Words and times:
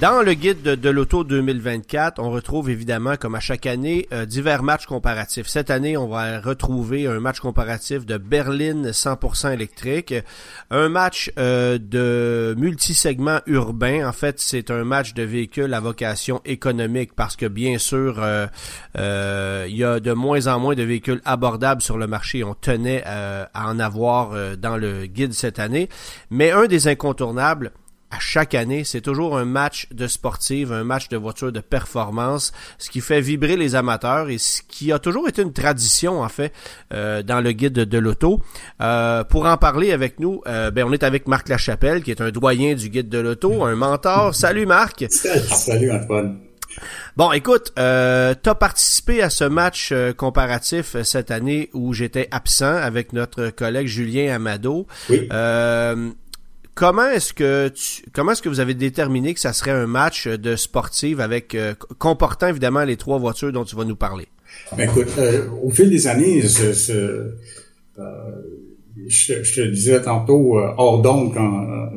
Dans 0.00 0.22
le 0.22 0.34
guide 0.34 0.62
de, 0.62 0.90
l'auto 0.90 1.24
2024, 1.24 2.20
on 2.22 2.30
retrouve 2.30 2.70
évidemment, 2.70 3.16
comme 3.16 3.34
à 3.34 3.40
chaque 3.40 3.66
année, 3.66 4.06
euh, 4.12 4.26
divers 4.26 4.62
matchs 4.62 4.86
comparatifs. 4.86 5.48
Cette 5.48 5.70
année, 5.70 5.96
on 5.96 6.06
va 6.06 6.38
retrouver 6.38 7.08
un 7.08 7.18
match 7.18 7.40
comparatif 7.40 8.06
de 8.06 8.16
Berlin 8.16 8.92
100% 8.92 9.52
électrique, 9.52 10.14
un 10.70 10.88
match 10.88 11.32
euh, 11.36 11.78
de 11.78 12.54
multisegment 12.56 13.40
urbain. 13.46 14.08
En 14.08 14.12
fait, 14.12 14.38
c'est 14.38 14.70
un 14.70 14.84
match 14.84 15.14
de 15.14 15.24
véhicules 15.24 15.74
à 15.74 15.80
vocation 15.80 16.42
économique 16.44 17.16
parce 17.16 17.34
que 17.34 17.46
bien 17.46 17.78
sûr, 17.78 18.20
euh, 18.20 19.66
il 19.68 19.76
y 19.76 19.82
a 19.82 19.98
de 19.98 20.12
moins 20.12 20.46
en 20.46 20.60
moins 20.60 20.76
de 20.76 20.84
véhicules 20.84 21.20
abordables 21.24 21.82
sur 21.82 21.98
le 21.98 22.06
marché. 22.06 22.44
On 22.44 22.54
tenait 22.54 23.02
à 23.04 23.48
en 23.54 23.80
avoir 23.80 24.56
dans 24.58 24.76
le 24.76 25.06
guide 25.06 25.32
cette 25.32 25.58
année. 25.58 25.88
Mais 26.30 26.52
un 26.52 26.66
des 26.66 26.86
incontournables, 26.86 27.72
à 28.10 28.18
chaque 28.20 28.54
année, 28.54 28.84
c'est 28.84 29.02
toujours 29.02 29.36
un 29.36 29.44
match 29.44 29.88
de 29.92 30.06
sportive, 30.06 30.72
un 30.72 30.84
match 30.84 31.08
de 31.08 31.16
voiture 31.16 31.52
de 31.52 31.60
performance, 31.60 32.52
ce 32.78 32.88
qui 32.88 33.00
fait 33.00 33.20
vibrer 33.20 33.56
les 33.56 33.74
amateurs 33.74 34.30
et 34.30 34.38
ce 34.38 34.62
qui 34.66 34.92
a 34.92 34.98
toujours 34.98 35.28
été 35.28 35.42
une 35.42 35.52
tradition 35.52 36.22
en 36.22 36.28
fait 36.28 36.52
euh, 36.94 37.22
dans 37.22 37.40
le 37.40 37.52
guide 37.52 37.74
de, 37.74 37.98
l'auto. 37.98 38.40
Euh, 38.80 39.24
pour 39.24 39.44
en 39.44 39.58
parler 39.58 39.92
avec 39.92 40.20
nous, 40.20 40.40
euh, 40.46 40.70
ben 40.70 40.84
on 40.86 40.92
est 40.92 41.02
avec 41.02 41.28
Marc 41.28 41.48
Lachapelle 41.48 42.02
qui 42.02 42.10
est 42.10 42.20
un 42.22 42.30
doyen 42.30 42.74
du 42.74 42.88
guide 42.88 43.10
de 43.10 43.18
l'auto, 43.18 43.64
un 43.64 43.74
mentor. 43.74 44.34
Salut 44.34 44.64
Marc. 44.64 45.04
Salut 45.10 45.92
Antoine. 45.92 46.38
Bon, 47.16 47.32
écoute, 47.32 47.72
euh, 47.78 48.34
tu 48.40 48.48
as 48.48 48.54
participé 48.54 49.22
à 49.22 49.30
ce 49.30 49.44
match 49.44 49.92
comparatif 50.16 50.96
cette 51.02 51.30
année 51.30 51.68
où 51.74 51.92
j'étais 51.92 52.28
absent 52.30 52.76
avec 52.76 53.12
notre 53.12 53.50
collègue 53.50 53.88
Julien 53.88 54.34
Amado. 54.34 54.86
Oui. 55.10 55.28
Comment 56.78 57.10
est-ce 57.10 57.32
que 57.32 57.70
tu, 57.70 58.04
comment 58.12 58.30
est-ce 58.30 58.40
que 58.40 58.48
vous 58.48 58.60
avez 58.60 58.74
déterminé 58.74 59.34
que 59.34 59.40
ça 59.40 59.52
serait 59.52 59.72
un 59.72 59.88
match 59.88 60.28
de 60.28 60.54
sportive 60.54 61.20
avec 61.20 61.56
euh, 61.56 61.74
comportant 61.98 62.46
évidemment 62.46 62.84
les 62.84 62.96
trois 62.96 63.18
voitures 63.18 63.50
dont 63.50 63.64
tu 63.64 63.74
vas 63.74 63.84
nous 63.84 63.96
parler? 63.96 64.26
Ben 64.76 64.88
écoute, 64.88 65.08
euh, 65.18 65.48
au 65.60 65.70
fil 65.70 65.90
des 65.90 66.06
années, 66.06 66.40
je, 66.40 66.92
euh, 67.00 67.32
je, 69.08 69.54
te 69.56 69.68
disais 69.68 70.02
tantôt 70.02 70.56
hors 70.56 71.02
quand 71.02 71.90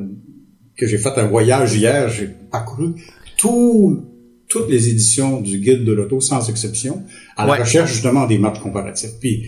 que 0.75 0.87
j'ai 0.87 0.97
fait 0.97 1.15
un 1.15 1.27
voyage 1.27 1.75
hier, 1.75 2.09
j'ai 2.09 2.27
parcouru 2.51 2.95
tout, 3.37 4.03
toutes 4.47 4.67
les 4.67 4.89
éditions 4.89 5.41
du 5.41 5.59
guide 5.59 5.85
de 5.85 5.93
l'auto 5.93 6.19
sans 6.21 6.49
exception 6.49 7.03
à 7.37 7.45
la 7.45 7.53
recherche 7.53 7.91
justement 7.91 8.25
des 8.25 8.39
matchs 8.39 8.59
comparatifs. 8.59 9.11
Puis 9.19 9.45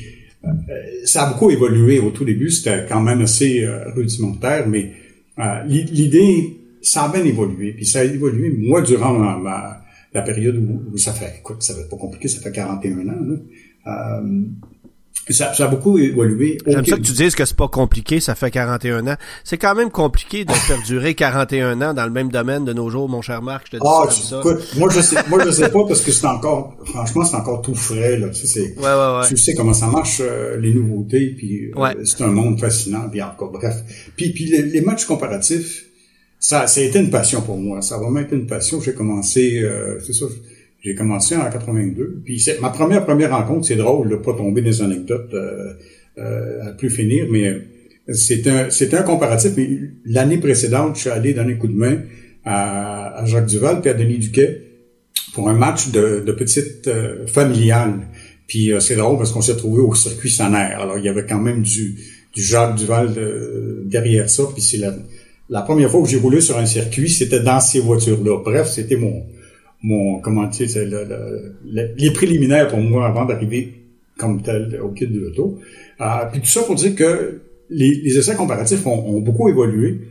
ça 1.05 1.23
a 1.23 1.33
beaucoup 1.33 1.49
évolué 1.49 1.97
au 1.97 2.11
tout 2.11 2.23
début, 2.23 2.51
c'était 2.51 2.85
quand 2.87 3.01
même 3.01 3.21
assez 3.21 3.67
rudimentaire, 3.95 4.67
mais 4.67 4.91
euh, 5.39 5.63
l'idée, 5.65 6.57
ça 6.81 7.05
a 7.05 7.09
bien 7.11 7.23
évolué. 7.23 7.73
Puis 7.73 7.85
ça 7.85 7.99
a 7.99 8.03
évolué, 8.03 8.51
moi, 8.57 8.81
durant 8.81 9.39
la 10.13 10.21
période 10.21 10.57
où, 10.57 10.97
ça 10.97 11.13
fait, 11.13 11.39
écoute, 11.39 11.63
ça 11.63 11.73
va 11.73 11.81
être 11.81 11.89
pas 11.89 11.97
compliqué, 11.97 12.27
ça 12.27 12.41
fait 12.41 12.51
41 12.51 12.99
ans. 12.99 13.03
Là. 13.05 13.35
Euh, 13.85 14.43
ça, 15.29 15.53
ça, 15.53 15.65
a 15.65 15.67
beaucoup 15.67 15.97
évolué. 15.97 16.57
J'aime 16.67 16.85
ça 16.85 16.97
que 16.97 17.01
tu 17.01 17.13
dises 17.13 17.35
que 17.35 17.45
c'est 17.45 17.55
pas 17.55 17.69
compliqué, 17.69 18.19
ça 18.19 18.35
fait 18.35 18.51
41 18.51 19.07
ans. 19.07 19.15
C'est 19.43 19.57
quand 19.57 19.73
même 19.73 19.89
compliqué 19.89 20.43
de 20.43 20.51
perdurer 20.67 21.13
41 21.15 21.81
ans 21.81 21.93
dans 21.93 22.03
le 22.03 22.11
même 22.11 22.29
domaine 22.29 22.65
de 22.65 22.73
nos 22.73 22.89
jours, 22.89 23.07
mon 23.07 23.21
cher 23.21 23.41
Marc. 23.41 23.67
Je 23.67 23.77
te 23.77 23.77
dis 23.77 23.87
ah, 23.87 24.09
ça. 24.11 24.39
Écoute, 24.39 24.75
moi 24.77 24.89
je 24.91 24.99
sais, 24.99 25.17
moi 25.29 25.43
je 25.45 25.51
sais 25.51 25.69
pas 25.69 25.85
parce 25.87 26.01
que 26.01 26.11
c'est 26.11 26.25
encore, 26.25 26.75
franchement, 26.85 27.23
c'est 27.23 27.35
encore 27.35 27.61
tout 27.61 27.75
frais 27.75 28.17
là. 28.17 28.29
Tu 28.29 28.47
sais, 28.47 28.75
ouais, 28.77 28.83
ouais, 28.83 29.19
ouais. 29.19 29.27
tu 29.27 29.37
sais 29.37 29.53
comment 29.53 29.73
ça 29.73 29.87
marche 29.87 30.21
euh, 30.21 30.57
les 30.57 30.73
nouveautés, 30.73 31.33
puis 31.37 31.71
euh, 31.75 31.93
c'est 32.03 32.23
un 32.23 32.27
monde 32.27 32.59
fascinant, 32.59 33.07
puis 33.09 33.21
encore 33.21 33.51
bref. 33.51 33.75
Puis 34.17 34.33
puis 34.33 34.45
les, 34.45 34.81
matchs 34.81 35.05
comparatifs, 35.05 35.85
ça, 36.39 36.67
ça 36.67 36.81
a 36.81 36.83
été 36.83 36.99
une 36.99 37.09
passion 37.09 37.41
pour 37.41 37.57
moi. 37.57 37.81
Ça 37.81 37.95
a 37.95 37.99
vraiment 37.99 38.19
été 38.19 38.35
une 38.35 38.47
passion. 38.47 38.81
J'ai 38.81 38.93
commencé, 38.93 39.61
euh, 39.61 39.99
c'est 40.05 40.13
ça. 40.13 40.25
J'ai 40.83 40.95
commencé 40.95 41.37
en 41.37 41.49
82. 41.49 42.21
Puis 42.25 42.45
ma 42.61 42.69
première 42.69 43.05
première 43.05 43.31
rencontre, 43.31 43.65
c'est 43.65 43.77
drôle 43.77 44.09
de 44.09 44.17
pas 44.17 44.33
tomber 44.33 44.61
des 44.61 44.81
anecdotes 44.81 45.33
euh, 45.33 45.73
euh, 46.17 46.67
à 46.67 46.71
plus 46.73 46.89
finir, 46.89 47.27
mais 47.31 47.53
c'est 48.09 48.45
un 48.47 48.69
c'est 48.69 48.93
un 48.93 49.03
comparatif. 49.03 49.53
L'année 50.05 50.39
précédente, 50.39 50.95
je 50.95 51.01
suis 51.01 51.09
allé 51.09 51.33
donner 51.33 51.53
un 51.53 51.55
coup 51.55 51.69
de 51.69 51.77
main 51.77 52.01
à, 52.43 53.17
à 53.17 53.25
Jacques 53.25 53.45
Duval 53.45 53.79
puis 53.79 53.91
à 53.91 53.93
Denis 53.93 54.17
Duquet 54.17 54.61
pour 55.33 55.49
un 55.49 55.53
match 55.53 55.89
de, 55.89 56.21
de 56.25 56.31
petite 56.33 56.87
euh, 56.89 57.25
familiale. 57.27 58.01
Puis 58.45 58.73
euh, 58.73 58.81
c'est 58.81 58.97
drôle 58.97 59.17
parce 59.17 59.31
qu'on 59.31 59.41
s'est 59.41 59.55
trouvé 59.55 59.81
au 59.81 59.95
circuit 59.95 60.29
Sanaire. 60.29 60.81
Alors 60.81 60.97
il 60.97 61.05
y 61.05 61.09
avait 61.09 61.25
quand 61.25 61.39
même 61.39 61.61
du 61.61 61.95
du 62.35 62.41
Jacques 62.41 62.75
Duval 62.75 63.15
derrière 63.85 64.29
ça. 64.29 64.43
Puis 64.53 64.61
c'est 64.61 64.77
la 64.77 64.93
la 65.49 65.61
première 65.61 65.89
fois 65.89 66.01
que 66.01 66.09
j'ai 66.09 66.17
roulé 66.17 66.41
sur 66.41 66.57
un 66.57 66.65
circuit, 66.65 67.09
c'était 67.09 67.39
dans 67.39 67.61
ces 67.61 67.79
voitures-là. 67.79 68.41
Bref, 68.43 68.69
c'était 68.69 68.95
mon 68.97 69.23
mon 69.83 70.19
comment 70.19 70.47
dire 70.47 70.69
c'est 70.69 70.85
le, 70.85 71.55
les 71.97 72.11
préliminaires 72.11 72.69
pour 72.69 72.79
moi 72.79 73.07
avant 73.07 73.25
d'arriver 73.25 73.73
comme 74.17 74.41
tel 74.41 74.79
au 74.81 74.89
kit 74.89 75.07
de 75.07 75.19
l'auto. 75.19 75.59
Euh, 76.01 76.05
puis 76.31 76.41
tout 76.41 76.47
ça 76.47 76.63
pour 76.63 76.75
dire 76.75 76.95
que 76.95 77.41
les, 77.69 77.89
les 77.89 78.17
essais 78.17 78.35
comparatifs 78.35 78.85
ont, 78.85 79.15
ont, 79.15 79.19
beaucoup 79.19 79.49
évolué. 79.49 80.01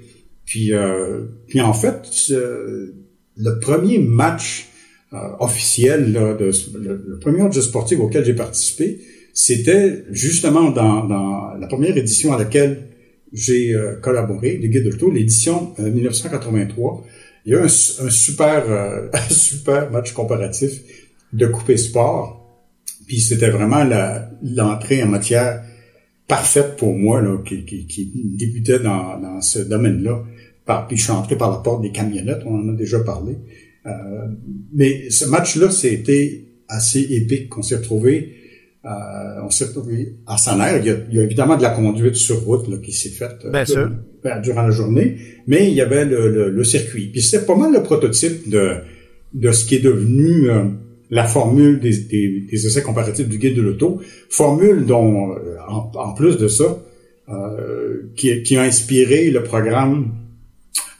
Puis, 0.44 0.72
euh, 0.72 1.22
puis 1.48 1.60
en 1.60 1.72
fait, 1.72 2.02
le 2.28 3.60
premier 3.60 3.98
match 3.98 4.68
euh, 5.12 5.16
officiel, 5.40 6.12
là, 6.12 6.34
de, 6.34 6.50
le, 6.78 7.18
premier 7.18 7.42
match 7.42 7.58
sportif 7.58 8.00
auquel 8.00 8.24
j'ai 8.24 8.34
participé, 8.34 9.00
c'était 9.32 10.04
justement 10.10 10.70
dans, 10.70 11.06
dans, 11.06 11.54
la 11.54 11.66
première 11.66 11.96
édition 11.96 12.32
à 12.32 12.38
laquelle 12.38 12.88
j'ai 13.32 13.74
euh, 13.74 13.96
collaboré, 13.96 14.58
le 14.58 14.68
guide 14.68 14.84
de 14.84 14.90
l'auto, 14.90 15.10
l'édition 15.10 15.72
1983 15.78 17.04
il 17.44 17.52
y 17.52 17.56
a 17.56 17.60
eu 17.60 17.64
un, 17.64 17.68
super, 17.68 18.70
euh, 18.70 19.08
un 19.12 19.28
super 19.28 19.90
match 19.90 20.12
comparatif 20.12 20.72
de 21.32 21.46
coupé 21.46 21.76
sport. 21.76 22.38
Puis 23.06 23.20
c'était 23.20 23.50
vraiment 23.50 23.84
l'entrée 24.42 25.02
en 25.02 25.08
matière 25.08 25.62
parfaite 26.28 26.76
pour 26.76 26.94
moi, 26.94 27.20
là, 27.20 27.38
qui, 27.44 27.64
qui, 27.64 27.86
qui 27.86 28.12
débutait 28.14 28.78
dans, 28.78 29.18
dans 29.18 29.40
ce 29.40 29.58
domaine-là. 29.58 30.22
Puis 30.88 30.96
je 30.96 31.02
suis 31.02 31.12
entré 31.12 31.36
par 31.36 31.50
la 31.50 31.58
porte 31.58 31.82
des 31.82 31.90
camionnettes, 31.90 32.42
on 32.46 32.54
en 32.54 32.68
a 32.68 32.76
déjà 32.76 33.00
parlé. 33.00 33.36
Euh, 33.86 34.28
mais 34.72 35.10
ce 35.10 35.26
match-là, 35.26 35.70
c'était 35.70 36.44
assez 36.68 37.00
épique. 37.00 37.56
On 37.58 37.62
s'est 37.62 37.76
retrouvé, 37.76 38.36
euh, 38.84 38.88
on 39.44 39.50
s'est 39.50 39.66
retrouvé 39.66 40.16
à 40.26 40.36
Saner. 40.36 40.78
Il 40.80 40.86
y, 40.86 40.90
a, 40.90 40.96
il 41.10 41.16
y 41.16 41.20
a 41.20 41.22
évidemment 41.22 41.56
de 41.56 41.62
la 41.62 41.70
conduite 41.70 42.16
sur 42.16 42.42
route 42.44 42.68
là, 42.68 42.78
qui 42.78 42.92
s'est 42.92 43.10
faite. 43.10 43.46
Bien 43.50 43.64
sûr 43.64 43.90
ben, 44.22 44.40
durant 44.40 44.62
la 44.62 44.70
journée, 44.70 45.16
mais 45.46 45.68
il 45.68 45.74
y 45.74 45.80
avait 45.80 46.04
le, 46.04 46.50
le, 46.50 46.64
circuit. 46.64 47.08
Puis 47.08 47.22
c'était 47.22 47.44
pas 47.44 47.56
mal 47.56 47.72
le 47.72 47.82
prototype 47.82 48.48
de, 48.48 48.76
de 49.34 49.52
ce 49.52 49.66
qui 49.66 49.76
est 49.76 49.80
devenu 49.80 50.48
euh, 50.48 50.64
la 51.10 51.24
formule 51.24 51.80
des, 51.80 51.96
des, 51.98 52.40
des, 52.40 52.66
essais 52.66 52.82
comparatifs 52.82 53.28
du 53.28 53.38
guide 53.38 53.56
de 53.56 53.62
l'auto, 53.62 54.00
formule 54.30 54.86
dont, 54.86 55.32
euh, 55.32 55.56
en, 55.68 56.14
plus 56.14 56.38
de 56.38 56.48
ça, 56.48 56.78
euh, 57.28 58.12
qui, 58.16 58.42
qui, 58.42 58.56
a 58.56 58.62
inspiré 58.62 59.30
le 59.30 59.42
programme 59.42 60.12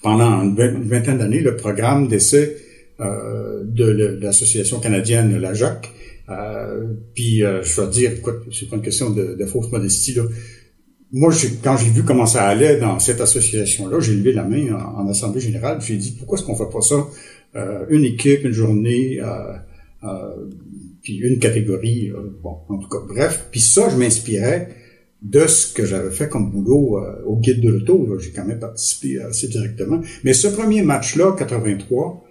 pendant 0.03 0.43
une, 0.43 0.55
vingtaine 0.89 1.19
d'années, 1.19 1.41
le 1.41 1.57
programme 1.57 2.09
d'essais 2.09 2.57
euh, 3.01 3.63
de, 3.65 4.19
l'association 4.21 4.81
canadienne, 4.81 5.39
la 5.39 5.55
JAC. 5.55 5.91
Euh, 6.29 6.87
puis 7.15 7.39
je 7.39 7.77
dois 7.77 7.87
dire, 7.89 8.13
écoute, 8.13 8.43
c'est 8.53 8.69
pas 8.69 8.77
une 8.77 8.83
question 8.83 9.11
de, 9.11 9.35
de 9.39 9.47
fausse 9.47 9.71
modestie, 9.71 10.15
là 10.15 10.25
moi, 11.13 11.33
quand 11.63 11.77
j'ai 11.77 11.91
vu 11.91 12.03
comment 12.05 12.25
ça 12.25 12.45
allait 12.45 12.79
dans 12.79 12.99
cette 12.99 13.21
association-là, 13.21 14.01
j'ai 14.01 14.15
levé 14.15 14.33
la 14.33 14.45
main 14.45 14.73
en, 14.73 15.07
assemblée 15.09 15.41
générale. 15.41 15.79
J'ai 15.83 15.97
dit 15.97 16.13
pourquoi 16.13 16.39
est-ce 16.39 16.47
qu'on 16.47 16.57
fait 16.57 16.73
pas 16.73 16.81
ça? 16.81 17.07
Euh, 17.55 17.85
une 17.91 18.05
équipe, 18.05 18.45
une 18.45 18.53
journée, 18.53 19.21
euh, 19.21 19.53
euh, 20.05 20.49
puis 21.03 21.19
une 21.19 21.39
catégorie. 21.39 22.11
bon, 22.43 22.57
en 22.69 22.79
tout 22.79 22.89
cas, 22.89 22.99
bref. 23.07 23.49
Puis 23.51 23.61
ça, 23.61 23.91
je 23.91 23.97
m'inspirais 23.97 24.71
de 25.21 25.47
ce 25.47 25.73
que 25.73 25.85
j'avais 25.85 26.11
fait 26.11 26.29
comme 26.29 26.51
boulot 26.51 26.99
au 27.27 27.37
guide 27.37 27.61
de 27.61 27.69
l'auto. 27.69 28.19
J'ai 28.19 28.31
quand 28.31 28.47
même 28.47 28.59
participé 28.59 29.21
assez 29.21 29.49
directement. 29.49 30.01
Mais 30.25 30.33
ce 30.33 30.49
premier 30.49 30.81
match-là, 30.81 31.37
83, 31.39 32.25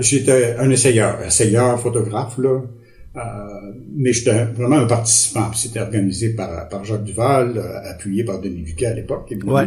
j'étais 0.00 0.54
un 0.58 0.70
essayeur, 0.70 1.20
essayeur, 1.26 1.80
photographe 1.80 2.38
là. 2.38 2.62
Euh, 3.14 3.20
mais 3.94 4.12
j'étais 4.12 4.44
vraiment 4.44 4.76
un 4.76 4.86
participant. 4.86 5.52
C'était 5.52 5.80
organisé 5.80 6.30
par, 6.30 6.68
par 6.68 6.84
Jacques 6.84 7.04
Duval, 7.04 7.58
euh, 7.58 7.90
appuyé 7.90 8.24
par 8.24 8.40
Denis 8.40 8.62
Duquet 8.62 8.86
à 8.86 8.94
l'époque, 8.94 9.26
évidemment. 9.30 9.54
Ouais. 9.54 9.66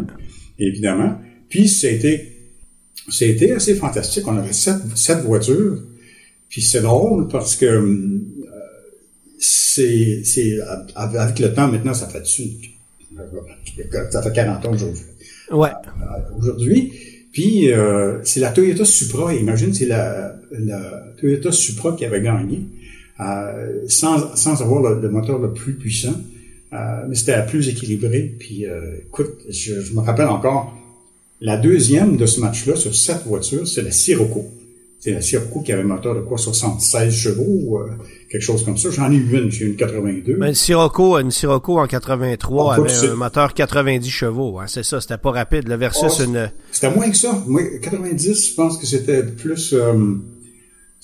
évidemment. 0.60 1.20
Puis 1.50 1.68
c'était 1.70 2.32
c'était 3.10 3.52
assez 3.52 3.76
fantastique. 3.76 4.28
On 4.28 4.38
avait 4.38 4.54
sept, 4.54 4.78
sept 4.96 5.20
voitures. 5.20 5.80
Puis 6.50 6.62
c'est 6.62 6.82
drôle 6.82 7.28
parce 7.28 7.56
que 7.56 7.66
euh, 7.66 8.22
c'est, 9.40 10.22
c'est, 10.24 10.58
avec 10.96 11.40
le 11.40 11.54
temps, 11.54 11.68
maintenant, 11.68 11.94
ça 11.94 12.08
fait 12.08 12.22
dessus, 12.22 12.50
ça 14.12 14.22
fait 14.22 14.34
40 14.34 14.66
ans 14.66 14.72
aujourd'hui. 14.74 15.04
Ouais. 15.52 15.70
Euh, 15.70 16.38
aujourd'hui. 16.38 16.94
Puis, 17.34 17.72
euh, 17.72 18.24
c'est 18.24 18.40
la 18.40 18.52
Toyota 18.52 18.86
Supra, 18.86 19.34
imagine, 19.34 19.74
c'est 19.74 19.86
la, 19.86 20.36
la 20.52 21.14
Toyota 21.20 21.52
Supra 21.52 21.94
qui 21.98 22.06
avait 22.06 22.22
gagné, 22.22 22.62
euh, 23.20 23.86
sans, 23.88 24.36
sans 24.36 24.62
avoir 24.62 24.82
le, 24.82 25.10
moteur 25.10 25.40
le 25.40 25.54
plus 25.54 25.76
puissant, 25.76 26.16
euh, 26.74 26.78
mais 27.08 27.16
c'était 27.16 27.36
la 27.36 27.44
plus 27.44 27.70
équilibrée. 27.70 28.36
Puis, 28.38 28.66
euh, 28.66 28.98
écoute, 29.08 29.38
je, 29.50 29.80
je, 29.80 29.94
me 29.94 30.02
rappelle 30.02 30.28
encore, 30.28 30.74
la 31.40 31.56
deuxième 31.56 32.18
de 32.18 32.26
ce 32.26 32.42
match-là, 32.42 32.76
sur 32.76 32.94
cette 32.94 33.24
voiture, 33.26 33.66
c'est 33.66 33.84
la 33.84 33.92
Sirocco. 33.92 34.50
C'est 35.00 35.12
la 35.12 35.22
Sirocco 35.22 35.62
qui 35.62 35.72
avait 35.72 35.84
un 35.84 35.86
moteur 35.86 36.16
de 36.16 36.22
quoi, 36.22 36.38
76 36.38 37.14
chevaux, 37.14 37.80
quelque 38.30 38.42
chose 38.42 38.66
comme 38.66 38.78
ça. 38.78 38.90
J'en 38.90 39.12
ai 39.12 39.16
eu 39.16 39.38
une, 39.38 39.52
j'ai 39.52 39.66
une 39.66 39.76
82. 39.76 40.38
Mais 40.38 40.50
une 40.50 40.56
Sirocco, 40.56 41.18
une 41.20 41.32
Sirocco 41.32 41.80
en 41.80 41.86
83 41.86 42.74
avait 42.74 43.08
un 43.08 43.16
moteur 43.16 43.54
90 43.54 44.10
chevaux. 44.10 44.60
Hein, 44.60 44.66
c'est 44.68 44.84
ça, 44.84 45.00
c'était 45.00 45.20
pas 45.20 45.32
rapide. 45.32 45.68
Le 45.68 45.76
versus 45.76 46.12
oh, 46.20 46.24
une... 46.24 46.50
C'était 46.72 46.94
moins 46.94 47.10
que 47.10 47.18
ça. 47.18 47.44
Moi, 47.46 47.62
90, 47.82 48.50
je 48.50 48.56
pense 48.56 48.78
que 48.78 48.88
c'était 48.88 49.24
plus... 49.24 49.74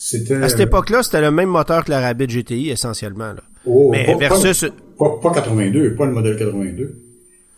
Euh, 0.01 0.17
c'était... 0.17 0.35
À 0.35 0.49
cette 0.49 0.61
époque-là, 0.61 1.03
c'était 1.03 1.21
le 1.21 1.31
même 1.31 1.49
moteur 1.49 1.85
que 1.85 1.91
la 1.91 2.01
Rabbit 2.01 2.27
GTI, 2.27 2.69
essentiellement. 2.69 3.33
Là. 3.33 3.41
Oh, 3.65 3.89
Mais 3.91 4.15
versus... 4.19 4.65
Pas, 4.97 5.19
pas 5.21 5.33
82, 5.33 5.95
pas 5.95 6.05
le 6.05 6.11
modèle 6.11 6.37
82. 6.37 7.10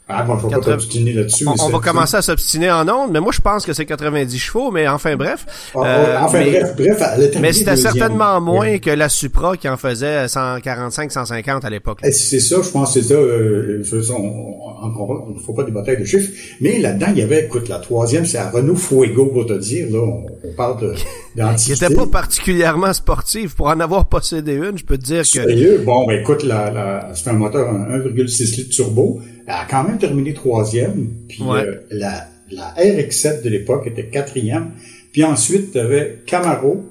Ah, 0.09 0.23
bon, 0.23 0.37
faut 0.37 0.49
pas 0.49 0.57
là-dessus. 0.57 1.45
On, 1.47 1.69
va 1.69 1.79
commencer 1.79 2.17
à 2.17 2.21
s'obstiner 2.21 2.69
en 2.69 2.87
ondes, 2.89 3.11
mais 3.13 3.21
moi, 3.21 3.31
je 3.31 3.39
pense 3.39 3.65
que 3.65 3.71
c'est 3.71 3.85
90 3.85 4.37
chevaux, 4.37 4.69
mais 4.69 4.85
enfin, 4.85 5.15
bref. 5.15 5.45
Ah, 5.73 5.79
euh, 5.85 6.17
enfin, 6.19 6.39
mais, 6.39 6.51
bref, 6.51 6.75
bref, 6.97 7.37
Mais 7.39 7.53
c'était 7.53 7.77
certainement 7.77 8.41
moins 8.41 8.79
que 8.79 8.89
la 8.89 9.07
Supra 9.07 9.55
qui 9.55 9.69
en 9.69 9.77
faisait 9.77 10.27
145, 10.27 11.09
150 11.09 11.63
à 11.63 11.69
l'époque. 11.69 11.99
Eh, 12.03 12.11
c'est 12.11 12.41
ça, 12.41 12.57
je 12.61 12.69
pense 12.69 12.93
que 12.93 13.01
c'est 13.01 13.07
ça. 13.07 13.13
Euh, 13.13 13.81
on 13.93 15.33
ne 15.33 15.39
faut 15.39 15.53
pas 15.53 15.63
batailles 15.63 15.99
de 15.99 16.05
chiffres. 16.05 16.31
Mais 16.59 16.79
là-dedans, 16.79 17.07
il 17.11 17.19
y 17.19 17.21
avait, 17.21 17.45
écoute, 17.45 17.69
la 17.69 17.79
troisième, 17.79 18.25
c'est 18.25 18.39
à 18.39 18.49
Renault 18.49 18.75
Fuego, 18.75 19.27
pour 19.27 19.45
te 19.45 19.53
dire, 19.53 19.87
là, 19.89 19.99
on, 19.99 20.53
parle 20.57 20.81
de, 20.81 20.93
Qui 21.57 21.71
n'était 21.71 21.95
pas 21.95 22.07
particulièrement 22.07 22.91
sportive. 22.91 23.55
Pour 23.55 23.67
en 23.67 23.79
avoir 23.79 24.05
possédé 24.05 24.55
une, 24.55 24.77
je 24.77 24.83
peux 24.83 24.97
te 24.97 25.03
dire 25.03 25.21
que... 25.21 25.27
Sérieux? 25.27 25.81
Bon, 25.85 26.05
ben, 26.05 26.19
écoute, 26.19 26.43
la, 26.43 26.69
la, 26.71 27.11
c'est 27.15 27.29
un 27.29 27.33
moteur 27.33 27.73
1,6 27.73 28.57
litres 28.57 28.69
turbo. 28.69 29.21
Elle 29.47 29.53
a 29.53 29.65
quand 29.69 29.83
même 29.83 29.97
terminé 29.97 30.33
troisième. 30.33 31.09
Puis 31.27 31.43
euh, 31.43 31.75
la, 31.91 32.27
la 32.51 32.73
RX-7 32.77 33.43
de 33.43 33.49
l'époque 33.49 33.87
était 33.87 34.05
quatrième. 34.05 34.71
Puis 35.11 35.23
ensuite, 35.23 35.73
tu 35.73 35.79
avais 35.79 36.19
Camaro, 36.25 36.83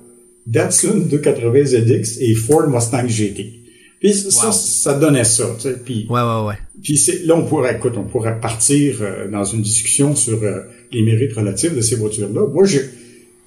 Datsun 0.47 1.07
280 1.09 1.65
ZX 1.65 2.21
et 2.21 2.35
Ford 2.35 2.69
Mustang 2.69 3.09
GT. 3.09 3.53
Puis 4.01 4.15
ça, 4.15 4.51
ça 4.51 4.99
donnait 4.99 5.25
ça. 5.25 5.45
Tu 5.57 5.69
sais. 5.69 5.77
Puis, 5.85 6.07
ouais, 6.11 6.21
ouais, 6.21 6.47
ouais. 6.49 6.55
Puis 6.83 7.01
là, 7.25 7.37
on 7.37 7.47
pourrait, 7.47 7.77
écoute, 7.77 7.95
on 7.97 8.03
pourrait 8.03 8.41
partir 8.41 8.97
euh, 9.01 9.29
dans 9.31 9.45
une 9.45 9.63
discussion 9.63 10.17
sur 10.17 10.43
euh, 10.43 10.63
les 10.91 11.03
mérites 11.03 11.35
relatifs 11.35 11.75
de 11.75 11.81
ces 11.81 11.95
voitures-là. 11.97 12.49
Moi, 12.49 12.65
j'ai, 12.65 12.83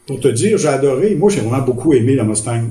pour 0.08 0.20
te 0.22 0.30
dire, 0.30 0.58
j'ai 0.58 0.70
adoré. 0.70 1.16
Moi, 1.16 1.30
j'ai 1.30 1.42
vraiment 1.42 1.64
beaucoup 1.64 1.94
aimé 1.94 2.16
la 2.16 2.24
Mustang 2.24 2.64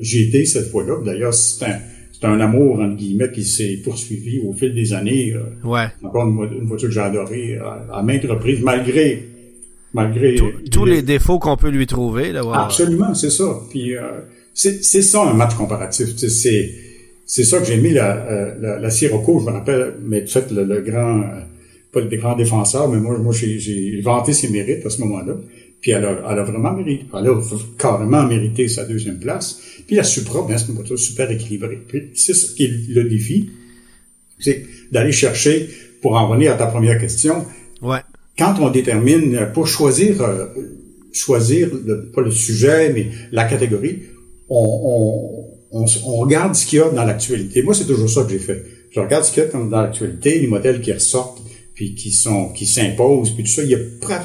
GT 0.00 0.44
cette 0.44 0.70
fois-là. 0.70 1.00
D'ailleurs, 1.04 1.34
c'est 1.34 1.64
un 1.64 1.78
c'est 2.18 2.26
un 2.26 2.40
amour, 2.40 2.80
entre 2.80 2.96
guillemets, 2.96 3.30
qui 3.32 3.44
s'est 3.44 3.80
poursuivi 3.82 4.40
au 4.40 4.52
fil 4.52 4.74
des 4.74 4.92
années. 4.92 5.34
Euh, 5.34 5.68
ouais. 5.68 5.86
Encore 6.02 6.26
une, 6.26 6.66
voiture 6.66 6.88
que 6.88 6.94
j'ai 6.94 7.00
adorée 7.00 7.56
euh, 7.56 7.92
à, 7.92 8.02
maintes 8.02 8.24
reprises, 8.24 8.60
malgré 8.62 9.28
malgré 9.92 10.36
tous 10.70 10.84
les 10.84 11.02
défauts 11.02 11.38
qu'on 11.38 11.56
peut 11.56 11.68
lui 11.68 11.86
trouver. 11.86 12.32
Là, 12.32 12.42
Absolument, 12.52 13.14
c'est 13.14 13.30
ça. 13.30 13.60
Puis 13.70 13.96
euh, 13.96 14.02
c'est 14.52 14.80
ça 15.02 15.22
un 15.22 15.34
match 15.34 15.54
comparatif. 15.54 16.16
C'est 16.16 16.70
c'est 17.26 17.44
ça 17.44 17.58
que 17.58 17.64
j'ai 17.64 17.78
mis 17.78 17.90
la, 17.90 18.54
la, 18.60 18.78
la 18.78 18.90
Sirocco, 18.90 19.40
je 19.40 19.46
me 19.46 19.50
rappelle, 19.50 19.94
mais 20.04 20.26
fait 20.26 20.50
le, 20.50 20.64
le 20.64 20.82
grand, 20.82 21.22
pas 21.90 22.00
le 22.00 22.16
grand 22.16 22.36
défenseur, 22.36 22.88
mais 22.88 22.98
moi, 22.98 23.16
moi 23.18 23.32
j'ai 23.32 24.00
vanté 24.02 24.34
ses 24.34 24.50
mérites 24.50 24.84
à 24.84 24.90
ce 24.90 25.00
moment-là. 25.00 25.34
Puis 25.84 25.92
elle 25.92 26.06
a, 26.06 26.12
elle 26.30 26.38
a 26.38 26.44
vraiment 26.44 26.72
mérité, 26.72 27.04
elle 27.12 27.26
a 27.26 27.38
carrément 27.76 28.26
mérité 28.26 28.68
sa 28.68 28.86
deuxième 28.86 29.18
place. 29.18 29.60
Puis 29.86 29.96
la 29.96 30.02
Supra, 30.02 30.42
bien, 30.46 30.56
c'est 30.56 30.68
une 30.68 30.76
voiture 30.76 30.98
super 30.98 31.30
équilibrée. 31.30 31.78
Puis 31.86 32.12
c'est 32.14 32.32
ce 32.32 32.54
qui 32.54 32.64
est 32.64 32.88
le 32.88 33.04
défi, 33.04 33.50
c'est 34.40 34.64
d'aller 34.90 35.12
chercher, 35.12 35.68
pour 36.00 36.16
en 36.16 36.26
revenir 36.26 36.54
à 36.54 36.56
ta 36.56 36.68
première 36.68 36.98
question, 36.98 37.44
ouais. 37.82 37.98
quand 38.38 38.54
on 38.62 38.70
détermine, 38.70 39.50
pour 39.52 39.66
choisir, 39.66 40.22
euh, 40.22 40.46
choisir 41.12 41.68
le, 41.84 42.06
pas 42.06 42.22
le 42.22 42.30
sujet, 42.30 42.90
mais 42.94 43.08
la 43.30 43.44
catégorie, 43.44 44.04
on, 44.48 45.50
on, 45.70 45.80
on, 45.80 45.84
on 46.06 46.16
regarde 46.16 46.54
ce 46.54 46.64
qu'il 46.64 46.78
y 46.78 46.82
a 46.82 46.88
dans 46.88 47.04
l'actualité. 47.04 47.62
Moi, 47.62 47.74
c'est 47.74 47.84
toujours 47.84 48.08
ça 48.08 48.24
que 48.24 48.30
j'ai 48.30 48.38
fait. 48.38 48.64
Je 48.90 49.00
regarde 49.00 49.22
ce 49.22 49.32
qu'il 49.32 49.42
y 49.42 49.46
a 49.46 49.50
dans 49.50 49.82
l'actualité, 49.82 50.38
les 50.38 50.46
modèles 50.46 50.80
qui 50.80 50.94
ressortent, 50.94 51.42
puis 51.74 51.94
qui 51.94 52.12
sont 52.12 52.50
qui 52.50 52.66
s'imposent, 52.66 53.30
puis 53.30 53.44
tout 53.44 53.50
ça. 53.50 53.62
Il 53.62 53.70
y 53.70 53.74
a 53.74 53.78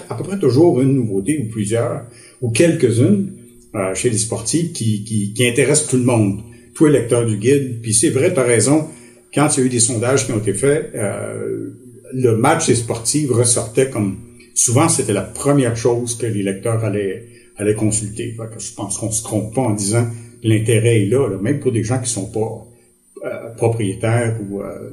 à 0.10 0.16
peu 0.16 0.24
près 0.24 0.40
toujours 0.40 0.82
une 0.82 0.94
nouveauté 0.94 1.40
ou 1.40 1.50
plusieurs 1.50 2.06
ou 2.42 2.52
quelques-unes 2.52 3.34
euh, 3.76 3.94
chez 3.96 4.10
les 4.10 4.18
sportifs 4.18 4.74
qui, 4.74 5.04
qui, 5.04 5.34
qui 5.34 5.48
intéressent 5.48 5.88
tout 5.90 5.98
le 5.98 6.04
monde, 6.04 6.42
tous 6.74 6.86
les 6.86 7.00
lecteurs 7.00 7.26
du 7.26 7.38
guide. 7.38 7.82
Puis 7.82 7.94
c'est 7.94 8.10
vrai, 8.10 8.34
tu 8.34 8.40
as 8.40 8.44
raison, 8.44 8.88
quand 9.34 9.56
il 9.56 9.60
y 9.60 9.64
a 9.64 9.66
eu 9.66 9.70
des 9.70 9.80
sondages 9.80 10.26
qui 10.26 10.32
ont 10.32 10.40
été 10.40 10.54
faits, 10.54 10.92
euh, 10.96 11.70
le 12.14 12.38
match 12.38 12.68
des 12.68 12.76
sportifs 12.76 13.30
ressortait 13.30 13.90
comme 13.90 14.18
souvent 14.56 14.90
c'était 14.90 15.14
la 15.14 15.22
première 15.22 15.76
chose 15.76 16.18
que 16.18 16.26
les 16.26 16.44
lecteurs 16.44 16.84
allaient, 16.84 17.26
allaient 17.58 17.76
consulter. 17.76 18.36
je 18.36 18.74
pense 18.74 18.98
qu'on 18.98 19.12
se 19.12 19.24
trompe 19.24 19.54
pas 19.54 19.62
en 19.62 19.74
disant 19.74 20.08
l'intérêt 20.44 21.04
est 21.04 21.06
là, 21.06 21.30
même 21.42 21.60
pour 21.60 21.72
des 21.72 21.84
gens 21.84 22.00
qui 22.00 22.10
sont 22.10 22.32
pas 22.32 22.66
euh, 23.26 23.50
propriétaires 23.56 24.38
ou 24.50 24.62
euh, 24.62 24.92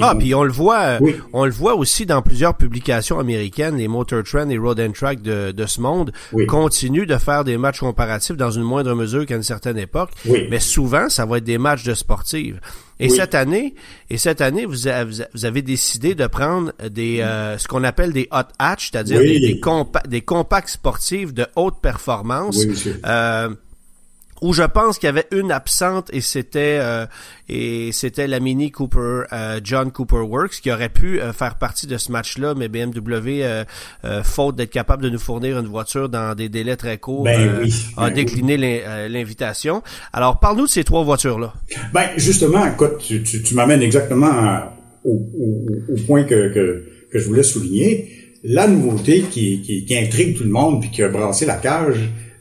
ah, 0.00 0.14
puis 0.18 0.34
on 0.34 0.44
le 0.44 0.52
voit, 0.52 0.98
on 1.32 1.44
le 1.44 1.50
voit 1.50 1.74
aussi 1.74 2.06
dans 2.06 2.22
plusieurs 2.22 2.56
publications 2.56 3.18
américaines, 3.18 3.76
les 3.76 3.88
Motor 3.88 4.22
Trend 4.24 4.48
et 4.50 4.58
Road 4.58 4.80
and 4.80 4.92
Track 4.92 5.22
de, 5.22 5.52
de 5.52 5.66
ce 5.66 5.80
monde 5.80 6.12
continuent 6.46 7.06
de 7.06 7.16
faire 7.16 7.44
des 7.44 7.56
matchs 7.58 7.80
comparatifs 7.80 8.36
dans 8.36 8.50
une 8.50 8.62
moindre 8.62 8.94
mesure 8.94 9.26
qu'à 9.26 9.36
une 9.36 9.42
certaine 9.42 9.78
époque, 9.78 10.10
mais 10.50 10.60
souvent 10.60 11.08
ça 11.08 11.26
va 11.26 11.38
être 11.38 11.44
des 11.44 11.58
matchs 11.58 11.84
de 11.84 11.94
sportives. 11.94 12.60
Et 13.00 13.08
cette 13.10 13.34
année, 13.36 13.74
et 14.10 14.18
cette 14.18 14.40
année, 14.40 14.64
vous 14.64 14.88
avez, 14.88 15.24
vous 15.32 15.44
avez 15.44 15.62
décidé 15.62 16.16
de 16.16 16.26
prendre 16.26 16.72
des 16.90 17.20
euh, 17.20 17.56
ce 17.56 17.68
qu'on 17.68 17.84
appelle 17.84 18.12
des 18.12 18.28
hot 18.32 18.48
hatch, 18.58 18.90
c'est-à-dire 18.90 19.20
des, 19.20 19.38
des, 19.38 19.60
des 20.08 20.20
compacts 20.20 20.68
sportifs 20.68 21.32
de 21.32 21.46
haute 21.54 21.80
performance. 21.80 22.58
Euh, 23.06 23.50
où 24.42 24.52
je 24.52 24.62
pense 24.62 24.98
qu'il 24.98 25.06
y 25.06 25.10
avait 25.10 25.26
une 25.32 25.50
absente 25.50 26.10
et 26.12 26.20
c'était 26.20 26.78
euh, 26.80 27.06
et 27.48 27.90
c'était 27.92 28.26
la 28.26 28.40
Mini 28.40 28.70
Cooper 28.70 29.22
euh, 29.32 29.60
John 29.62 29.90
Cooper 29.90 30.18
Works 30.18 30.60
qui 30.62 30.70
aurait 30.70 30.88
pu 30.88 31.20
euh, 31.20 31.32
faire 31.32 31.56
partie 31.56 31.86
de 31.86 31.96
ce 31.96 32.12
match-là, 32.12 32.54
mais 32.56 32.68
BMW 32.68 33.42
faute 34.22 34.56
d'être 34.56 34.70
capable 34.70 35.02
de 35.02 35.10
nous 35.10 35.18
fournir 35.18 35.58
une 35.58 35.66
voiture 35.66 36.08
dans 36.08 36.34
des 36.34 36.48
délais 36.48 36.76
très 36.76 36.98
courts 36.98 37.24
ben 37.24 37.64
a 37.96 38.08
ben 38.08 38.14
décliné 38.14 38.56
l'invitation. 39.08 39.82
Alors 40.12 40.38
parle-nous 40.40 40.66
de 40.66 40.70
ces 40.70 40.84
trois 40.84 41.04
voitures-là. 41.04 41.54
Ben 41.92 42.08
justement, 42.16 42.66
écoute, 42.66 42.98
tu, 42.98 43.22
tu, 43.22 43.42
tu 43.42 43.54
m'amènes 43.54 43.82
exactement 43.82 44.60
au, 45.04 45.10
au, 45.10 45.92
au, 45.92 45.96
point 46.06 46.24
que, 46.24 46.52
que, 46.52 46.84
que 47.12 47.18
je 47.18 47.26
voulais 47.26 47.42
souligner. 47.42 48.12
La 48.44 48.68
nouveauté 48.68 49.22
qui, 49.30 49.62
qui, 49.62 49.84
qui 49.84 49.96
intrigue 49.96 50.36
tout 50.36 50.44
le 50.44 50.50
monde 50.50 50.80
puis 50.80 50.90
qui 50.90 51.02
a 51.02 51.08
brassé 51.08 51.44
la 51.44 51.56
cage 51.56 51.98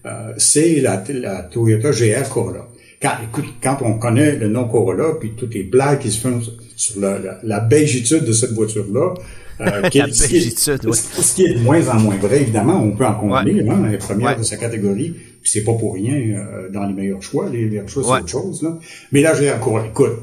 euh, 0.08 0.34
c'est 0.38 0.80
la, 0.80 1.04
la, 1.10 1.44
Toyota 1.44 1.92
GR 1.92 2.30
Corolla. 2.30 2.68
Quand, 3.02 3.12
écoute, 3.24 3.46
quand 3.62 3.78
on 3.82 4.00
connaît 4.00 4.36
le 4.36 4.48
nom 4.48 4.68
Corolla, 4.68 5.14
puis 5.20 5.34
toutes 5.38 5.54
les 5.54 5.64
blagues 5.64 6.00
qui 6.00 6.12
se 6.12 6.22
font 6.22 6.42
sur 6.76 7.00
la, 7.00 7.40
la, 7.44 7.60
de 7.60 8.32
cette 8.32 8.52
voiture-là, 8.52 9.14
euh, 9.60 9.90
qui, 9.90 10.02
ce, 10.14 10.28
qui 10.28 10.38
est, 10.38 10.58
ce, 10.58 11.36
qui 11.36 11.46
est 11.46 11.54
de 11.56 11.60
moins 11.60 11.88
en 11.90 12.00
moins 12.00 12.18
vrai, 12.18 12.42
évidemment, 12.42 12.82
on 12.82 12.92
peut 12.92 13.06
en 13.06 13.16
convenir, 13.16 13.72
hein, 13.72 13.88
les 13.90 13.98
premières 13.98 14.38
de 14.38 14.44
sa 14.44 14.58
catégorie, 14.58 15.12
puis 15.42 15.52
c'est 15.52 15.64
pas 15.64 15.74
pour 15.74 15.96
rien 15.96 16.16
euh, 16.16 16.70
dans 16.70 16.86
les 16.86 16.94
meilleurs 16.94 17.22
choix, 17.22 17.50
les 17.50 17.66
meilleurs 17.66 17.90
choix, 17.90 18.04
c'est 18.04 18.24
autre 18.24 18.30
chose. 18.30 18.64
Là. 18.64 18.78
Mais 19.12 19.22
là, 19.22 19.34
GR 19.34 19.60
Corolla, 19.60 19.88
écoute, 19.88 20.20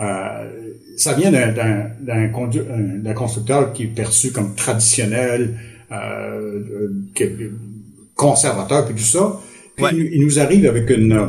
euh, 0.00 0.50
ça 0.96 1.14
vient 1.14 1.30
d'un 1.30 3.14
constructeur 3.14 3.72
qui 3.72 3.84
est 3.84 3.94
perçu 3.94 4.32
comme 4.32 4.54
traditionnel, 4.54 5.54
euh, 5.90 6.90
conservateur 8.18 8.84
puis 8.84 8.94
tout 8.94 9.00
ça. 9.00 9.40
Puis 9.76 9.86
il, 10.12 10.20
nous 10.24 10.40
arrive 10.40 10.66
avec 10.66 10.90
une, 10.90 11.12
euh, 11.12 11.26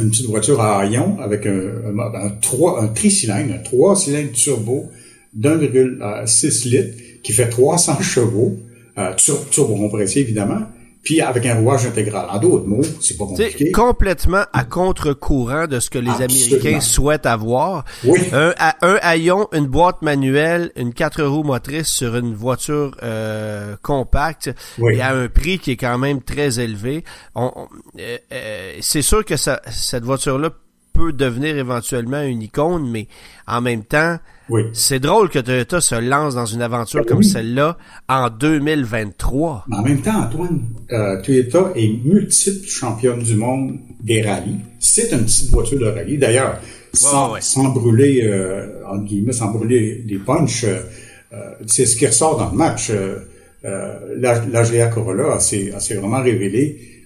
une 0.00 0.10
petite 0.10 0.26
voiture 0.26 0.60
à 0.60 0.78
haillons 0.78 1.18
avec 1.20 1.44
un, 1.44 1.50
un, 1.52 2.26
un, 2.26 2.30
3, 2.40 2.82
un 2.84 2.88
tricylindre, 2.88 3.52
un 3.54 3.58
3 3.58 3.96
cylindres 3.96 4.32
turbo 4.32 4.90
d'1,6 5.34 6.68
litres 6.68 6.96
qui 7.24 7.32
fait 7.32 7.48
300 7.48 8.00
chevaux, 8.00 8.56
euh, 8.96 9.12
turbo 9.50 9.74
compressé 9.74 10.20
évidemment, 10.20 10.60
puis 11.04 11.20
avec 11.20 11.44
un 11.44 11.56
rouage 11.56 11.84
intégral. 11.86 12.26
En 12.30 12.38
d'autres 12.38 12.66
mots, 12.66 12.82
c'est 13.00 13.16
pas 13.18 13.26
compliqué. 13.26 13.70
complètement 13.72 14.44
à 14.52 14.64
contre-courant 14.64 15.66
de 15.66 15.78
ce 15.78 15.90
que 15.90 15.98
les 15.98 16.10
Américains 16.10 16.80
souhaitent 16.80 17.26
avoir. 17.26 17.84
Oui. 18.04 18.18
Un, 18.32 18.54
un 18.80 18.98
haillon, 19.02 19.46
une 19.52 19.66
boîte 19.66 20.00
manuelle, 20.00 20.72
une 20.76 20.94
quatre 20.94 21.22
roues 21.22 21.42
motrices 21.42 21.88
sur 21.88 22.16
une 22.16 22.34
voiture 22.34 22.96
euh, 23.02 23.76
compacte 23.82 24.50
oui. 24.78 24.96
et 24.96 25.02
à 25.02 25.14
un 25.14 25.28
prix 25.28 25.58
qui 25.58 25.72
est 25.72 25.76
quand 25.76 25.98
même 25.98 26.22
très 26.22 26.58
élevé. 26.58 27.04
On, 27.34 27.52
euh, 27.98 28.18
euh, 28.32 28.72
c'est 28.80 29.02
sûr 29.02 29.24
que 29.24 29.36
ça, 29.36 29.60
cette 29.70 30.04
voiture-là 30.04 30.50
peut 30.94 31.12
devenir 31.12 31.58
éventuellement 31.58 32.22
une 32.22 32.40
icône, 32.40 32.88
mais 32.88 33.08
en 33.46 33.60
même 33.60 33.84
temps, 33.84 34.16
c'est 34.72 35.00
drôle 35.00 35.30
que 35.30 35.38
Toyota 35.38 35.80
se 35.80 35.94
lance 35.94 36.34
dans 36.34 36.46
une 36.46 36.62
aventure 36.62 37.06
comme 37.06 37.22
celle-là 37.22 37.78
en 38.08 38.28
2023. 38.28 39.64
Mais 39.68 39.76
en 39.76 39.82
même 39.82 40.02
temps, 40.02 40.22
Antoine, 40.22 40.62
euh, 40.92 41.22
Toyota 41.22 41.72
est 41.74 41.88
multiple 42.04 42.66
championne 42.66 43.22
du 43.22 43.36
monde 43.36 43.78
des 44.00 44.22
rallyes. 44.22 44.60
C'est 44.78 45.12
une 45.12 45.24
petite 45.24 45.50
voiture 45.50 45.78
de 45.78 45.86
rallye. 45.86 46.18
D'ailleurs, 46.18 46.58
sans, 46.92 47.40
sans, 47.40 47.70
brûler, 47.70 48.22
euh, 48.24 48.82
entre 48.86 49.04
guillemets, 49.04 49.32
sans 49.32 49.50
brûler 49.50 50.02
des 50.06 50.18
punchs, 50.18 50.64
euh, 50.64 50.80
euh, 51.32 51.50
c'est 51.66 51.86
ce 51.86 51.96
qui 51.96 52.06
ressort 52.06 52.38
dans 52.38 52.50
le 52.50 52.56
match. 52.56 52.90
Euh, 52.90 53.18
la, 54.16 54.44
la 54.44 54.62
GA 54.62 54.88
Corolla 54.88 55.40
s'est 55.40 55.72
vraiment 55.96 56.22
révélé 56.22 57.02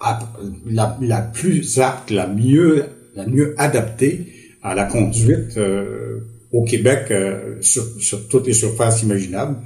la, 0.00 0.96
la, 1.00 1.20
plus 1.20 1.78
apte, 1.78 2.10
la 2.10 2.26
mieux, 2.26 2.86
la 3.14 3.26
mieux 3.26 3.54
adaptée 3.58 4.31
à 4.62 4.74
la 4.74 4.84
conduite 4.84 5.58
au 6.52 6.64
Québec 6.64 7.12
sur, 7.60 7.84
sur, 8.00 8.28
toutes 8.28 8.46
les 8.46 8.52
surfaces 8.52 9.02
imaginables. 9.02 9.56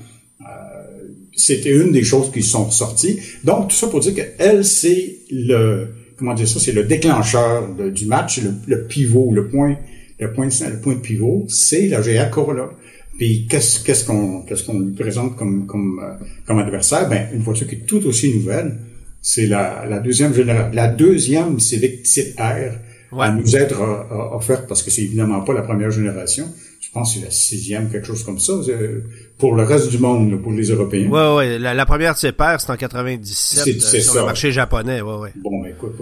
C'était 1.37 1.71
une 1.71 1.93
des 1.93 2.03
choses 2.03 2.33
qui 2.33 2.43
sont 2.43 2.71
sorties. 2.71 3.19
Donc, 3.45 3.69
tout 3.69 3.77
ça 3.77 3.89
pour 3.89 4.01
dire 4.01 4.15
qu'elle, 4.15 4.65
c'est 4.65 5.17
le, 5.31 5.89
comment 6.17 6.33
dire 6.33 6.49
ça, 6.49 6.59
c'est 6.59 6.73
le 6.73 6.85
déclencheur 6.85 7.69
du 7.75 8.07
match, 8.07 8.41
le, 8.41 8.55
le, 8.67 8.85
pivot, 8.87 9.33
le 9.33 9.49
point, 9.49 9.77
le 10.19 10.33
point, 10.33 10.49
le 10.49 10.81
point 10.81 10.95
de 10.95 11.01
pivot, 11.01 11.45
c'est 11.49 11.89
la 11.89 12.01
GA 12.01 12.27
Corolla. 12.27 12.71
Puis 13.19 13.47
qu'est-ce 13.49 14.05
qu'on 14.05 14.43
qu'est-ce 14.43 14.65
qu'on 14.65 14.79
lui 14.79 14.93
présente 14.93 15.37
comme 15.37 15.67
comme 15.67 16.01
euh, 16.03 16.25
comme 16.47 16.59
adversaire? 16.59 17.09
Ben 17.09 17.29
une 17.33 17.41
voiture 17.41 17.67
qui 17.67 17.77
est 17.77 17.87
tout 17.87 18.07
aussi 18.07 18.35
nouvelle, 18.35 18.77
c'est 19.23 19.47
la, 19.47 19.87
la 19.89 20.01
deuxième 20.01 20.35
génération, 20.35 20.71
la 20.75 20.89
deuxième 20.89 21.59
Civic 21.59 22.03
Type 22.03 22.39
R 22.39 22.77
à 23.19 23.31
nous 23.31 23.57
être 23.57 23.81
euh, 23.81 24.37
offerte 24.37 24.67
parce 24.69 24.83
que 24.83 24.91
c'est 24.91 25.03
évidemment 25.03 25.41
pas 25.43 25.55
la 25.55 25.63
première 25.63 25.91
génération. 25.91 26.49
Je 26.81 26.91
pense 26.93 27.15
que 27.15 27.21
c'est 27.21 27.25
la 27.27 27.31
sixième, 27.31 27.91
quelque 27.91 28.07
chose 28.07 28.23
comme 28.23 28.39
ça, 28.39 28.53
euh, 28.53 29.03
pour 29.39 29.55
le 29.55 29.65
reste 29.65 29.91
du 29.91 29.99
monde, 29.99 30.41
pour 30.43 30.53
les 30.53 30.65
Européens. 30.71 31.09
Ouais, 31.09 31.37
ouais. 31.37 31.59
La, 31.59 31.75
la 31.75 31.87
première 31.87 32.15
Type 32.15 32.41
R, 32.41 32.61
c'est 32.61 32.71
en 32.71 32.77
97 32.77 33.81
c'est, 33.81 34.01
sur 34.01 34.15
le 34.15 34.25
marché 34.25 34.53
japonais. 34.53 35.01
Ouais, 35.01 35.17
ouais. 35.17 35.33
Bon, 35.37 35.65
écoute, 35.65 35.93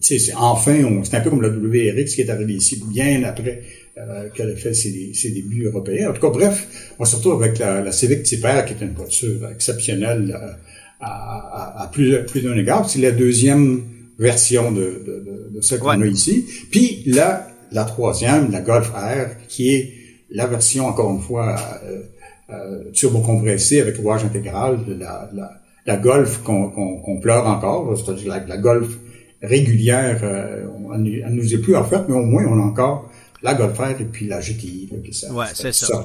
c'est 0.00 0.34
enfin, 0.34 0.76
c'est 1.04 1.16
un 1.16 1.20
peu 1.20 1.30
comme 1.30 1.42
la 1.42 1.48
WRX 1.48 2.14
qui 2.14 2.22
est 2.22 2.30
arrivé 2.30 2.54
ici 2.54 2.82
bien 2.90 3.22
après 3.24 3.62
euh, 3.98 4.28
qu'elle 4.30 4.50
a 4.50 4.56
fait 4.56 4.72
ses, 4.72 5.12
ses, 5.14 5.30
débuts 5.30 5.66
européens. 5.66 6.10
En 6.10 6.12
tout 6.12 6.20
cas, 6.20 6.30
bref, 6.30 6.94
on 6.98 7.04
se 7.04 7.16
retrouve 7.16 7.42
avec 7.42 7.58
la, 7.58 7.82
la 7.82 7.92
Civic 7.92 8.22
Type 8.22 8.44
R, 8.44 8.64
qui 8.64 8.72
est 8.72 8.80
une 8.80 8.94
voiture 8.94 9.48
exceptionnelle 9.50 10.34
euh, 10.34 10.52
à, 11.00 11.10
à, 11.10 11.82
à, 11.82 11.86
plus, 11.88 12.24
plus 12.24 12.40
d'un 12.40 12.56
égard. 12.56 12.88
C'est 12.88 13.00
la 13.00 13.10
deuxième 13.10 13.82
version 14.18 14.72
de, 14.72 14.80
de, 15.06 15.24
de, 15.26 15.29
celle 15.62 15.80
qu'on 15.80 16.00
a 16.00 16.06
ici. 16.06 16.46
Puis 16.70 17.02
la, 17.06 17.48
la 17.72 17.84
troisième, 17.84 18.50
la 18.50 18.60
Golf 18.60 18.90
R, 18.90 19.46
qui 19.48 19.74
est 19.74 19.92
la 20.30 20.46
version, 20.46 20.86
encore 20.86 21.10
une 21.10 21.20
fois, 21.20 21.56
euh, 21.84 22.02
euh, 22.50 22.90
turbo-compressée 22.92 23.80
avec 23.80 23.96
rouage 23.98 24.24
intégral 24.24 24.84
de 24.84 24.94
la, 24.94 25.28
la, 25.32 25.50
la 25.86 25.96
Golf 25.96 26.42
qu'on 26.42 27.20
pleure 27.20 27.46
encore, 27.46 27.96
c'est-à-dire 27.96 28.28
la, 28.28 28.44
la 28.46 28.56
Golf 28.56 28.98
régulière, 29.42 30.20
euh, 30.22 30.66
elle, 30.94 31.34
nous 31.34 31.54
est 31.54 31.58
plus 31.58 31.74
offerte, 31.74 32.06
mais 32.08 32.14
au 32.14 32.24
moins 32.24 32.44
on 32.46 32.60
a 32.60 32.64
encore 32.64 33.10
la 33.42 33.54
Golf 33.54 33.78
R 33.78 34.00
et 34.00 34.04
puis 34.04 34.26
la 34.26 34.40
GTI, 34.40 34.88
là, 34.92 34.98
qui 34.98 35.26
ouais, 35.32 35.46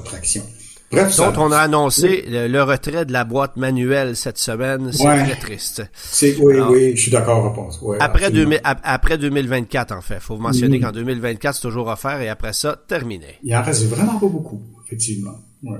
traction. 0.04 0.42
Bref, 0.90 1.16
Donc, 1.16 1.36
on 1.38 1.50
a 1.50 1.58
annoncé 1.58 2.24
le, 2.28 2.62
retrait 2.62 3.04
de 3.04 3.12
la 3.12 3.24
boîte 3.24 3.56
manuelle 3.56 4.16
cette 4.16 4.38
semaine. 4.38 4.92
C'est 4.92 5.04
très 5.04 5.36
triste. 5.36 5.82
C'est, 5.94 6.36
oui, 6.38 6.54
oui, 6.60 6.96
je 6.96 7.02
suis 7.02 7.10
d'accord, 7.10 7.76
ouais, 7.82 7.98
après, 8.00 8.30
2000, 8.30 8.60
après 8.62 9.18
2024, 9.18 9.92
en 9.92 10.00
fait. 10.00 10.20
faut 10.20 10.36
mentionner 10.36 10.78
mm-hmm. 10.78 10.82
qu'en 10.82 10.92
2024, 10.92 11.54
c'est 11.56 11.62
toujours 11.62 11.88
offert 11.88 12.20
et 12.20 12.28
après 12.28 12.52
ça, 12.52 12.76
terminé. 12.86 13.38
Il 13.42 13.54
en 13.56 13.62
reste 13.62 13.86
vraiment 13.86 14.18
pas 14.18 14.26
beaucoup, 14.26 14.62
effectivement. 14.86 15.38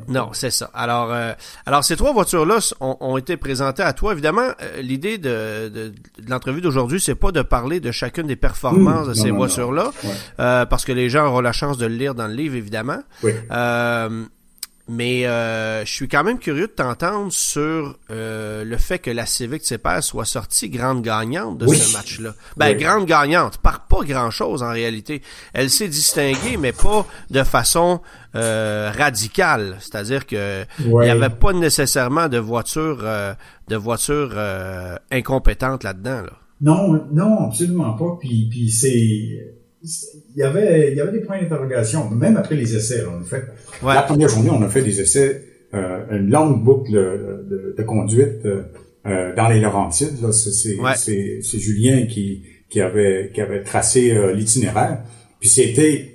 Non, 0.08 0.30
c'est 0.32 0.50
ça. 0.50 0.70
Alors, 0.74 1.12
euh, 1.12 1.32
alors 1.64 1.84
ces 1.84 1.96
trois 1.96 2.12
voitures-là 2.12 2.58
ont, 2.80 3.16
été 3.16 3.36
présentées 3.36 3.82
à 3.82 3.92
toi. 3.92 4.12
Évidemment, 4.12 4.48
euh, 4.60 4.80
l'idée 4.82 5.18
de, 5.18 5.68
de, 5.68 5.94
l'entrevue 6.28 6.60
d'aujourd'hui, 6.60 7.00
c'est 7.00 7.14
pas 7.14 7.30
de 7.30 7.42
parler 7.42 7.80
de 7.80 7.92
chacune 7.92 8.26
des 8.26 8.36
performances 8.36 9.06
mmh. 9.06 9.10
de 9.10 9.14
ces 9.14 9.30
voitures-là, 9.30 9.92
euh, 10.40 10.66
parce 10.66 10.84
que 10.84 10.92
les 10.92 11.08
gens 11.08 11.26
auront 11.26 11.40
la 11.40 11.52
chance 11.52 11.78
de 11.78 11.86
le 11.86 11.94
lire 11.94 12.14
dans 12.14 12.26
le 12.26 12.34
livre, 12.34 12.56
évidemment. 12.56 12.98
Oui. 13.22 13.32
Mais 14.88 15.26
euh, 15.26 15.84
je 15.84 15.92
suis 15.92 16.08
quand 16.08 16.22
même 16.22 16.38
curieux 16.38 16.68
de 16.68 16.72
t'entendre 16.72 17.32
sur 17.32 17.98
euh, 18.10 18.64
le 18.64 18.76
fait 18.76 19.00
que 19.00 19.10
la 19.10 19.26
Civic 19.26 19.62
CPR 19.62 20.00
soit 20.00 20.24
sortie 20.24 20.68
grande 20.68 21.02
gagnante 21.02 21.58
de 21.58 21.66
ce 21.66 21.92
match-là. 21.92 22.34
Ben, 22.56 22.76
grande 22.76 23.06
gagnante, 23.06 23.58
par 23.58 23.86
pas 23.88 24.04
grand-chose 24.04 24.62
en 24.62 24.70
réalité. 24.70 25.22
Elle 25.54 25.70
s'est 25.70 25.88
distinguée, 25.88 26.56
mais 26.56 26.72
pas 26.72 27.04
de 27.30 27.42
façon 27.42 28.00
euh, 28.36 28.92
radicale. 28.96 29.76
C'est-à-dire 29.80 30.24
que 30.24 30.64
il 30.78 30.88
n'y 30.88 31.10
avait 31.10 31.30
pas 31.30 31.52
nécessairement 31.52 32.28
de 32.28 32.38
voiture 32.38 32.98
de 33.68 33.76
voiture 33.76 34.38
incompétente 35.10 35.82
là-dedans. 35.82 36.22
Là. 36.22 36.32
Non, 36.60 37.06
non, 37.12 37.46
absolument 37.48 37.94
pas. 37.94 38.16
Puis, 38.20 38.48
puis 38.50 38.70
c'est 38.70 39.55
il 39.86 40.40
y 40.40 40.42
avait, 40.42 40.90
il 40.90 40.96
y 40.96 41.00
avait 41.00 41.12
des 41.12 41.24
points 41.24 41.40
d'interrogation, 41.40 42.10
même 42.10 42.36
après 42.36 42.56
les 42.56 42.74
essais. 42.74 43.04
on 43.06 43.20
a 43.20 43.24
fait, 43.24 43.44
La 43.84 44.02
première 44.02 44.28
journée, 44.28 44.50
on 44.50 44.62
a 44.62 44.68
fait 44.68 44.82
des 44.82 45.00
essais, 45.00 45.42
euh, 45.74 46.04
une 46.10 46.30
longue 46.30 46.64
boucle 46.64 46.92
de, 46.92 47.74
de, 47.76 47.82
conduite 47.82 48.44
euh, 48.44 49.34
dans 49.34 49.48
les 49.48 49.60
Laurentides. 49.60 50.16
C'est 50.32 51.58
Julien 51.58 52.06
qui, 52.06 52.42
qui, 52.68 52.80
avait, 52.80 53.30
qui 53.32 53.40
avait 53.40 53.62
tracé 53.62 54.12
euh, 54.12 54.32
l'itinéraire. 54.32 55.02
Puis 55.40 55.48
c'était 55.48 56.12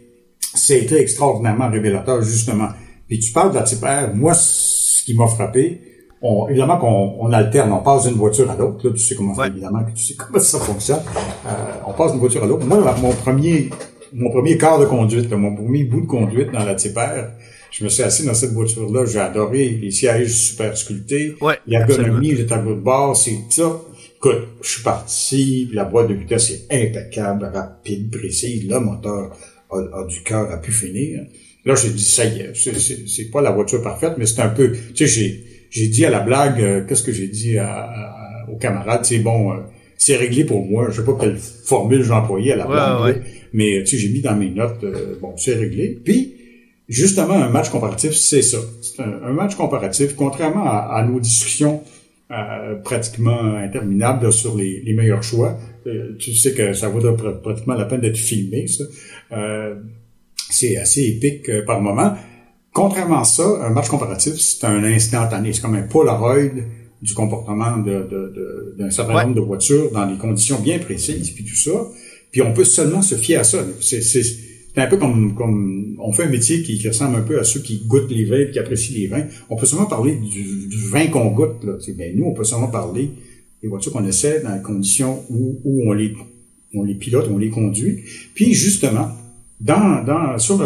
c'était 0.53 1.01
extraordinairement 1.01 1.69
révélateur, 1.69 2.21
justement. 2.21 2.69
Puis 3.07 3.19
tu 3.19 3.31
parles 3.31 3.51
de 3.51 3.59
la 3.59 4.07
R. 4.07 4.15
Moi, 4.15 4.33
ce 4.33 5.03
qui 5.05 5.13
m'a 5.15 5.27
frappé, 5.27 5.81
on, 6.21 6.47
évidemment 6.49 6.77
qu'on 6.77 7.15
on 7.19 7.33
alterne, 7.33 7.71
on 7.71 7.79
passe 7.79 8.07
d'une 8.07 8.17
voiture 8.17 8.49
à 8.49 8.55
l'autre. 8.55 8.87
Là, 8.87 8.93
tu 8.93 8.99
sais 8.99 9.15
comment 9.15 9.43
évidemment 9.43 9.83
que 9.83 9.91
tu 9.91 10.03
sais 10.03 10.15
comment 10.17 10.39
ça 10.39 10.59
fonctionne. 10.59 11.01
Euh, 11.47 11.49
on 11.87 11.93
passe 11.93 12.11
d'une 12.11 12.19
voiture 12.19 12.43
à 12.43 12.47
l'autre. 12.47 12.65
Moi, 12.65 12.95
mon 13.01 13.11
premier, 13.11 13.69
mon 14.13 14.29
premier 14.29 14.57
quart 14.57 14.79
de 14.79 14.85
conduite, 14.85 15.31
mon 15.31 15.55
premier 15.55 15.83
bout 15.83 16.01
de 16.01 16.05
conduite 16.07 16.51
dans 16.51 16.63
la 16.63 16.75
Tipper, 16.75 17.25
je 17.71 17.83
me 17.83 17.89
suis 17.89 18.03
assis 18.03 18.25
dans 18.25 18.33
cette 18.33 18.51
voiture-là. 18.51 19.05
J'ai 19.05 19.19
adoré 19.19 19.69
les 19.69 19.91
sièges 19.91 20.33
super 20.33 20.77
sculptés, 20.77 21.35
ouais, 21.41 21.57
l'ergonomie, 21.65 22.31
le 22.31 22.45
tableau 22.45 22.75
de 22.75 22.81
bord, 22.81 23.15
c'est 23.15 23.37
ça. 23.49 23.81
Écoute, 24.17 24.49
je 24.61 24.69
suis 24.69 24.83
parti, 24.83 25.69
la 25.73 25.85
boîte 25.85 26.09
de 26.09 26.13
vitesse 26.13 26.51
est 26.51 26.67
impeccable, 26.71 27.49
rapide, 27.51 28.11
précise. 28.11 28.69
Le 28.69 28.79
moteur 28.79 29.35
a, 29.71 29.77
a 29.77 30.05
du 30.05 30.21
cœur, 30.21 30.51
a 30.51 30.57
pu 30.57 30.71
finir. 30.71 31.21
Là, 31.65 31.73
j'ai 31.73 31.89
dit, 31.89 32.03
ça 32.03 32.25
y 32.25 32.41
est, 32.41 32.53
c'est 33.07 33.31
pas 33.31 33.41
la 33.41 33.51
voiture 33.51 33.81
parfaite, 33.81 34.13
mais 34.17 34.27
c'est 34.27 34.41
un 34.41 34.49
peu, 34.49 34.71
tu 34.71 35.07
sais, 35.07 35.07
j'ai 35.07 35.50
j'ai 35.71 35.87
dit 35.87 36.05
à 36.05 36.09
la 36.09 36.19
blague, 36.19 36.61
euh, 36.61 36.85
qu'est-ce 36.85 37.01
que 37.01 37.13
j'ai 37.13 37.29
dit 37.29 37.57
à, 37.57 38.45
aux 38.51 38.57
camarades, 38.57 39.05
c'est 39.05 39.19
bon, 39.19 39.53
euh, 39.53 39.55
c'est 39.97 40.17
réglé 40.17 40.43
pour 40.43 40.63
moi. 40.65 40.87
Je 40.91 40.97
sais 40.97 41.05
pas 41.05 41.17
quelle 41.19 41.37
formule 41.37 42.03
j'ai 42.03 42.11
employée 42.11 42.51
à 42.51 42.57
la 42.57 42.67
blague, 42.67 43.23
mais 43.53 43.81
tu 43.83 43.87
sais, 43.87 43.97
j'ai 43.97 44.09
mis 44.09 44.21
dans 44.21 44.35
mes 44.35 44.49
notes, 44.49 44.83
euh, 44.83 45.15
bon, 45.21 45.33
c'est 45.37 45.55
réglé. 45.55 45.97
Puis, 46.03 46.35
justement, 46.89 47.35
un 47.35 47.49
match 47.49 47.69
comparatif, 47.69 48.11
c'est 48.11 48.41
ça. 48.41 48.57
C'est 48.81 49.01
un, 49.01 49.31
match 49.31 49.55
comparatif, 49.55 50.13
contrairement 50.15 50.65
à, 50.65 51.03
nos 51.09 51.19
discussions 51.19 51.81
pratiquement 52.85 53.55
interminables 53.55 54.31
sur 54.31 54.55
les, 54.55 54.81
les, 54.85 54.93
meilleurs 54.93 55.23
choix. 55.23 55.57
tu 56.17 56.33
sais 56.33 56.53
que 56.53 56.71
ça 56.71 56.87
vaut 56.87 57.01
pratiquement 57.43 57.73
la 57.73 57.83
peine 57.83 57.99
d'être 57.99 58.17
filmé, 58.17 58.67
ça. 58.67 58.85
c'est 60.49 60.77
assez 60.77 61.03
épique 61.03 61.49
par 61.65 61.81
moment. 61.81 62.15
Contrairement 62.73 63.21
à 63.21 63.23
ça, 63.25 63.43
un 63.65 63.69
match 63.69 63.89
comparatif, 63.89 64.35
c'est 64.35 64.65
un 64.65 64.83
instantané. 64.83 65.53
C'est 65.53 65.61
comme 65.61 65.75
un 65.75 65.83
Polaroid 65.83 66.49
du 67.01 67.13
comportement 67.13 67.77
d'un 67.77 68.01
de, 68.01 68.75
de, 68.77 68.89
certain 68.89 69.23
nombre 69.23 69.35
de 69.35 69.41
voitures 69.41 69.91
dans 69.91 70.05
des 70.09 70.17
conditions 70.17 70.59
bien 70.59 70.79
précises, 70.79 71.31
puis 71.31 71.43
tout 71.43 71.55
ça. 71.55 71.71
Puis 72.31 72.41
on 72.41 72.53
peut 72.53 72.63
seulement 72.63 73.01
se 73.01 73.15
fier 73.15 73.37
à 73.37 73.43
ça. 73.43 73.65
C'est 73.81 74.01
un 74.77 74.87
peu 74.87 74.97
comme, 74.97 75.35
comme 75.35 75.97
on 75.99 76.13
fait 76.13 76.23
un 76.23 76.29
métier 76.29 76.61
qui, 76.63 76.87
ressemble 76.87 77.17
un 77.17 77.21
peu 77.21 77.39
à 77.39 77.43
ceux 77.43 77.59
qui 77.59 77.83
goûtent 77.87 78.09
les 78.09 78.23
vins 78.23 78.39
et 78.39 78.51
qui 78.51 78.59
apprécient 78.59 78.97
les 78.97 79.07
vins. 79.07 79.25
On 79.49 79.57
peut 79.57 79.65
seulement 79.65 79.87
parler 79.87 80.15
du, 80.15 80.67
du 80.67 80.77
vin 80.89 81.07
qu'on 81.07 81.31
goûte. 81.31 81.63
Là. 81.63 81.73
Bien, 81.93 82.11
nous, 82.15 82.25
on 82.25 82.33
peut 82.33 82.45
seulement 82.45 82.69
parler 82.69 83.11
des 83.61 83.67
voitures 83.67 83.91
qu'on 83.91 84.05
essaie 84.05 84.41
dans 84.41 84.55
les 84.55 84.61
conditions 84.61 85.23
où, 85.29 85.59
où 85.65 85.89
on 85.89 85.93
les 85.93 86.13
on 86.73 86.83
les 86.83 86.95
pilote, 86.95 87.27
on 87.29 87.37
les 87.37 87.49
conduit. 87.49 88.03
Puis 88.33 88.53
justement, 88.53 89.09
dans, 89.61 90.03
dans, 90.03 90.37
sur 90.39 90.63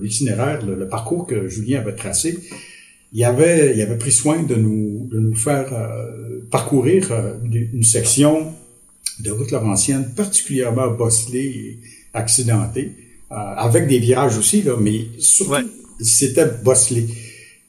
l'itinéraire, 0.00 0.64
le, 0.64 0.76
le, 0.76 0.88
parcours 0.88 1.26
que 1.26 1.48
Julien 1.48 1.80
avait 1.80 1.96
tracé, 1.96 2.38
il 3.12 3.24
avait, 3.24 3.74
il 3.74 3.82
avait 3.82 3.98
pris 3.98 4.12
soin 4.12 4.42
de 4.42 4.54
nous, 4.54 5.08
de 5.10 5.18
nous 5.18 5.34
faire 5.34 5.72
euh, 5.72 6.40
parcourir 6.50 7.10
euh, 7.10 7.34
une 7.52 7.82
section 7.82 8.52
de 9.20 9.30
route 9.30 9.50
laurentienne 9.50 10.12
particulièrement 10.14 10.88
bosselée 10.88 11.44
et 11.44 11.80
accidentée, 12.14 12.92
euh, 13.32 13.34
avec 13.34 13.88
des 13.88 13.98
virages 13.98 14.38
aussi, 14.38 14.62
là, 14.62 14.74
mais 14.80 15.06
surtout, 15.18 15.68
c'était 16.00 16.46
bosselé. 16.46 17.06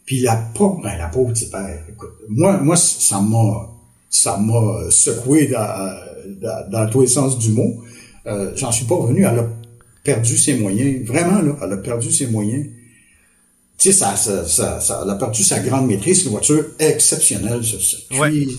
Puis 0.06 0.20
la 0.22 0.36
pauvre, 0.36 0.82
ben, 0.84 0.98
la 0.98 1.08
pauvre 1.08 1.34
père, 1.52 1.84
écoute, 1.90 2.12
moi, 2.30 2.58
moi, 2.58 2.76
ça 2.76 3.20
m'a, 3.20 3.70
ça 4.10 4.38
m'a 4.38 4.92
secoué 4.92 5.48
dans, 5.48 5.98
dans, 6.42 6.70
dans 6.70 6.90
tous 6.90 7.02
les 7.02 7.08
sens 7.08 7.40
du 7.40 7.50
mot. 7.50 7.84
Euh, 8.28 8.52
J'en 8.56 8.72
suis 8.72 8.86
pas 8.86 8.96
revenu. 8.96 9.22
Elle 9.22 9.40
a 9.40 9.48
perdu 10.08 10.38
ses 10.38 10.56
moyens. 10.56 11.06
Vraiment, 11.06 11.42
là, 11.42 11.58
elle 11.62 11.74
a 11.74 11.78
perdu 11.78 12.10
ses 12.14 12.28
moyens. 12.28 12.66
Tu 13.78 13.92
sais, 13.92 13.92
ça, 13.92 14.16
ça, 14.16 14.48
ça, 14.48 14.80
ça, 14.80 15.02
elle 15.04 15.10
a 15.10 15.16
perdu 15.16 15.44
sa 15.44 15.60
grande 15.60 15.88
maîtrise. 15.88 16.20
C'est 16.20 16.26
une 16.26 16.32
voiture 16.32 16.66
exceptionnelle 16.80 17.62
sur 17.62 17.82
ce 17.82 17.98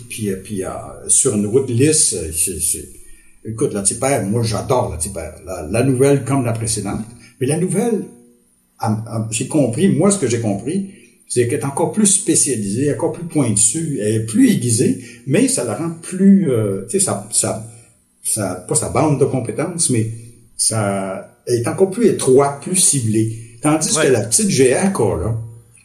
Puis, 0.09 0.31
puis 0.45 0.63
euh, 0.63 0.69
sur 1.09 1.35
une 1.35 1.47
route 1.47 1.71
lisse, 1.71 2.13
euh, 2.13 2.31
c'est... 2.33 2.89
Écoute, 3.45 3.73
la 3.73 3.83
Tipper, 3.83 4.21
moi 4.27 4.43
j'adore 4.43 4.91
la 4.91 4.99
Tipper. 4.99 5.31
La, 5.47 5.67
la, 5.71 5.83
nouvelle 5.83 6.23
comme 6.25 6.45
la 6.45 6.53
précédente. 6.53 7.07
Mais 7.41 7.47
la 7.47 7.57
nouvelle, 7.57 8.05
j'ai 9.31 9.49
compris, 9.49 9.89
moi 9.89 10.11
ce 10.11 10.19
que 10.19 10.29
j'ai 10.29 10.41
compris, 10.41 10.91
c'est 11.29 11.49
qu'elle 11.49 11.61
est 11.61 11.65
encore 11.65 11.93
plus 11.93 12.07
spécialisée, 12.07 12.93
encore 12.93 13.13
plus 13.13 13.25
pointue, 13.25 14.01
elle 14.03 14.17
est 14.17 14.27
plus 14.27 14.51
aiguisée, 14.51 15.03
mais 15.27 15.49
ça 15.49 15.65
la 15.65 15.77
rend 15.77 15.93
plus, 16.03 16.51
euh, 16.51 16.85
tu 16.91 16.99
sais, 16.99 17.05
ça, 17.07 17.27
ça, 17.31 17.67
ça, 18.23 18.67
pas 18.69 18.75
sa 18.75 18.91
bande 18.91 19.19
de 19.19 19.25
compétences, 19.25 19.89
mais 19.89 20.11
ça 20.59 21.28
est 21.49 21.67
encore 21.67 21.91
plus 21.91 22.07
étroite, 22.07 22.63
plus 22.63 22.77
ciblée. 22.77 23.37
Tandis 23.63 23.95
que 23.95 24.07
la 24.07 24.21
petite 24.21 24.49
GAK, 24.49 24.99
là, 24.99 25.37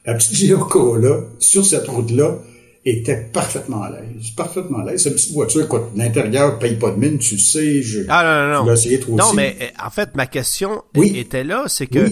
la 0.05 0.13
petite 0.13 0.47
GAK, 0.47 0.75
là, 1.01 1.21
sur 1.39 1.65
cette 1.65 1.87
route-là, 1.87 2.37
était 2.85 3.29
parfaitement 3.31 3.81
à 3.83 3.91
l'aise. 3.91 4.31
Parfaitement 4.35 4.79
à 4.79 4.85
l'aise. 4.85 5.03
C'est 5.03 5.09
une 5.09 5.15
petite 5.15 5.33
voiture, 5.33 5.67
quoi. 5.67 5.89
L'intérieur 5.95 6.59
paye 6.59 6.75
pas 6.75 6.91
de 6.91 6.97
mine, 6.97 7.17
tu 7.17 7.39
sais. 7.39 7.81
Je, 7.81 8.01
ah, 8.09 8.23
non, 8.23 8.65
non, 8.65 8.75
non. 8.75 9.15
non, 9.15 9.33
mais 9.33 9.73
en 9.83 9.89
fait, 9.89 10.15
ma 10.15 10.25
question 10.25 10.83
était 10.95 11.43
là, 11.43 11.65
c'est 11.67 11.87
que 11.87 12.11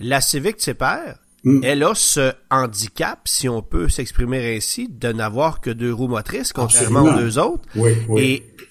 la 0.00 0.20
Civic 0.20 0.56
Tipper, 0.56 1.12
mm. 1.46 1.60
elle 1.64 1.82
a 1.82 1.94
ce 1.94 2.32
handicap, 2.50 3.20
si 3.24 3.48
on 3.48 3.62
peut 3.62 3.88
s'exprimer 3.88 4.56
ainsi, 4.56 4.88
de 4.88 5.12
n'avoir 5.12 5.60
que 5.60 5.70
deux 5.70 5.92
roues 5.92 6.08
motrices, 6.08 6.52
contrairement 6.52 7.02
aux 7.02 7.14
deux 7.14 7.38
autres. 7.38 7.64
Oui, 7.74 7.96
oui. 8.08 8.22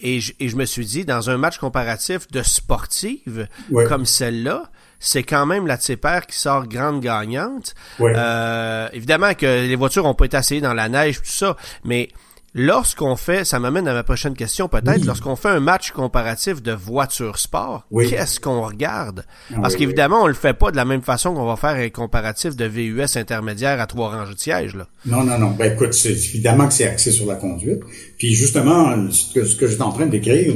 Et, 0.02 0.16
et, 0.16 0.20
je, 0.20 0.34
et 0.40 0.48
je 0.48 0.56
me 0.56 0.66
suis 0.66 0.86
dit, 0.86 1.06
dans 1.06 1.32
un 1.32 1.38
match 1.38 1.58
comparatif 1.58 2.28
de 2.32 2.44
sportive 2.44 3.48
comme 3.88 4.06
celle-là, 4.06 4.70
c'est 5.00 5.24
quand 5.24 5.46
même 5.46 5.68
la 5.68 5.78
Tipper 5.78 6.20
qui 6.28 6.38
sort 6.38 6.68
grande 6.68 7.02
gagnante. 7.02 7.76
Euh, 8.00 8.88
évidemment 8.94 9.34
que 9.34 9.46
les 9.46 9.76
voitures 9.76 10.06
ont 10.06 10.14
pas 10.14 10.26
été 10.26 10.38
essayées 10.38 10.62
dans 10.62 10.74
la 10.74 10.90
neige, 10.90 11.18
tout 11.18 11.26
ça, 11.26 11.56
mais 11.84 12.10
Lorsqu'on 12.58 13.18
fait, 13.18 13.44
ça 13.44 13.60
m'amène 13.60 13.86
à 13.86 13.94
ma 13.94 14.04
prochaine 14.04 14.34
question 14.34 14.70
peut-être, 14.70 15.04
lorsqu'on 15.04 15.36
fait 15.36 15.50
un 15.50 15.60
match 15.60 15.92
comparatif 15.92 16.64
de 16.64 16.72
voiture 16.72 17.38
sport, 17.38 17.86
qu'est-ce 17.92 18.40
qu'on 18.40 18.62
regarde? 18.62 19.26
Parce 19.62 19.76
qu'évidemment, 19.76 20.24
on 20.24 20.28
le 20.28 20.34
fait 20.34 20.54
pas 20.54 20.72
de 20.72 20.78
la 20.78 20.86
même 20.86 21.02
façon 21.02 21.34
qu'on 21.34 21.46
va 21.46 21.58
faire 21.58 21.76
un 21.76 21.90
comparatif 21.90 22.56
de 22.56 22.64
VUS 22.64 23.18
intermédiaire 23.18 23.82
à 23.82 23.88
trois 23.88 24.08
ranges 24.08 24.34
de 24.34 24.40
siège. 24.40 24.74
Là. 24.74 24.88
Non, 25.06 25.26
non, 25.26 25.38
non. 25.38 25.52
Ben 25.52 25.74
écoute, 25.74 25.94
c'est 25.94 26.14
évidemment 26.14 26.70
que 26.70 26.74
c'est 26.74 26.88
axé 26.88 27.12
sur 27.12 27.26
la 27.26 27.36
conduite. 27.36 27.82
Puis 28.18 28.34
justement, 28.34 29.12
ce 29.12 29.34
que, 29.34 29.44
ce 29.44 29.58
que 29.58 29.68
j'étais 29.68 29.82
en 29.82 29.92
train 29.92 30.06
d'écrire, 30.06 30.54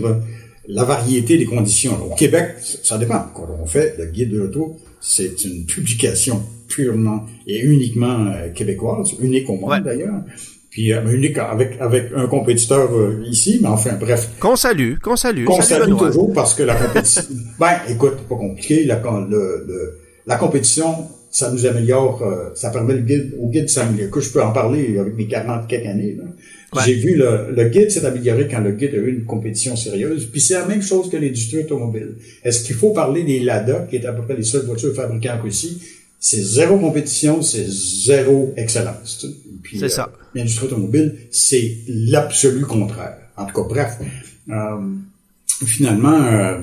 la 0.70 0.86
variété 0.86 1.38
des 1.38 1.46
conditions. 1.46 2.01
Au 2.01 2.15
Québec, 2.15 2.56
ça 2.62 2.98
dépend. 2.98 3.25
Quand 3.36 3.50
on 3.62 3.65
fait 3.65 3.98
le 3.98 4.06
guide 4.06 4.32
de 4.32 4.38
l'auto, 4.38 4.77
c'est 5.01 5.44
une 5.44 5.65
publication 5.65 6.41
purement 6.70 7.25
et 7.46 7.60
uniquement 7.60 8.27
euh, 8.27 8.50
québécoise, 8.53 9.15
unique 9.20 9.50
au 9.50 9.58
monde 9.58 9.84
d'ailleurs 9.84 10.22
puis 10.70 10.94
euh, 10.94 11.02
unique 11.12 11.38
avec 11.38 11.78
avec 11.80 12.12
un 12.16 12.28
compétiteur 12.28 12.94
euh, 12.94 13.24
ici, 13.26 13.60
mais 13.62 13.68
enfin 13.68 13.94
bref. 14.00 14.30
Qu'on 14.40 14.56
salue, 14.56 14.96
qu'on 15.02 15.16
salue. 15.16 15.46
Qu'on 15.46 15.62
salue 15.62 15.96
toujours 15.96 16.32
parce 16.34 16.54
que 16.54 16.64
la 16.64 16.76
compétition. 16.76 17.24
ben, 17.60 17.76
écoute, 17.90 18.18
pas 18.30 18.36
compliqué. 18.36 18.86
La, 18.86 19.02
le, 19.30 19.98
la 20.28 20.36
compétition, 20.36 21.08
ça 21.32 21.52
nous 21.52 21.66
améliore, 21.66 22.22
euh, 22.22 22.50
ça 22.54 22.70
permet 22.70 22.94
le 22.94 23.02
guide, 23.02 23.36
au 23.40 23.50
guide 23.50 23.66
de 23.66 23.70
s'améliorer. 23.70 24.12
Que 24.12 24.20
je 24.20 24.30
peux 24.30 24.44
en 24.44 24.52
parler 24.52 24.98
avec 25.00 25.16
mes 25.16 25.28
40 25.28 25.68
quelques 25.68 25.88
années. 25.88 26.18
J'ai 26.86 26.94
vu 26.94 27.16
le, 27.16 27.48
le 27.52 27.70
guide 27.70 27.90
s'est 27.90 28.06
amélioré 28.06 28.48
quand 28.48 28.60
le 28.60 28.74
guide 28.74 28.94
a 28.94 28.98
eu 28.98 29.10
une 29.10 29.26
compétition 29.26 29.76
sérieuse. 29.76 30.28
Puis 30.32 30.40
c'est 30.40 30.54
la 30.54 30.66
même 30.66 30.84
chose 30.84 31.10
que 31.10 31.18
l'industrie 31.18 31.64
automobile. 31.64 32.14
Est-ce 32.44 32.64
qu'il 32.64 32.76
faut 32.76 32.92
parler 32.92 33.24
des 33.24 33.40
Lada, 33.40 33.88
qui 33.90 33.96
est 33.96 34.06
à 34.06 34.14
peu 34.14 34.22
près 34.22 34.36
les 34.36 34.44
seules 34.44 34.66
voitures 34.66 34.94
fabriquées 34.94 35.32
en 35.32 35.42
Russie? 35.42 35.82
C'est 36.20 36.42
zéro 36.42 36.78
compétition, 36.78 37.42
c'est 37.42 37.66
zéro 37.68 38.54
excellence. 38.58 39.26
C'est 39.72 39.84
euh, 39.84 39.89
ça. 39.89 40.12
L'industrie 40.36 40.67
automobile, 40.67 41.15
c'est 41.32 41.78
l'absolu 41.88 42.65
contraire. 42.65 43.17
En 43.38 43.46
tout 43.46 43.56
cas, 43.62 43.67
bref. 43.67 43.98
Euh, 44.50 44.96
finalement, 45.65 46.60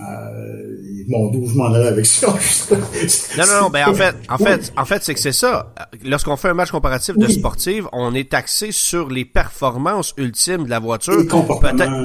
euh, 0.00 0.76
bon, 1.08 1.30
d'où 1.30 1.46
je 1.46 1.54
m'en 1.54 1.72
allais 1.72 1.88
avec 1.88 2.06
ça. 2.06 2.28
non, 2.70 3.44
non, 3.46 3.62
non, 3.62 3.70
ben 3.70 3.86
en 3.88 3.94
fait, 3.94 4.14
en 4.28 4.38
fait, 4.38 4.72
en 4.76 4.84
fait, 4.84 5.02
c'est 5.02 5.14
que 5.14 5.20
c'est 5.20 5.32
ça. 5.32 5.74
Lorsqu'on 6.04 6.36
fait 6.36 6.48
un 6.48 6.54
match 6.54 6.70
comparatif 6.70 7.16
de 7.16 7.26
sportive, 7.28 7.86
on 7.92 8.14
est 8.14 8.32
axé 8.32 8.72
sur 8.72 9.08
les 9.08 9.24
performances 9.24 10.14
ultimes 10.16 10.64
de 10.64 10.70
la 10.70 10.78
voiture. 10.78 11.14
Et 11.14 11.16
le 11.18 11.24
comportement. 11.24 12.04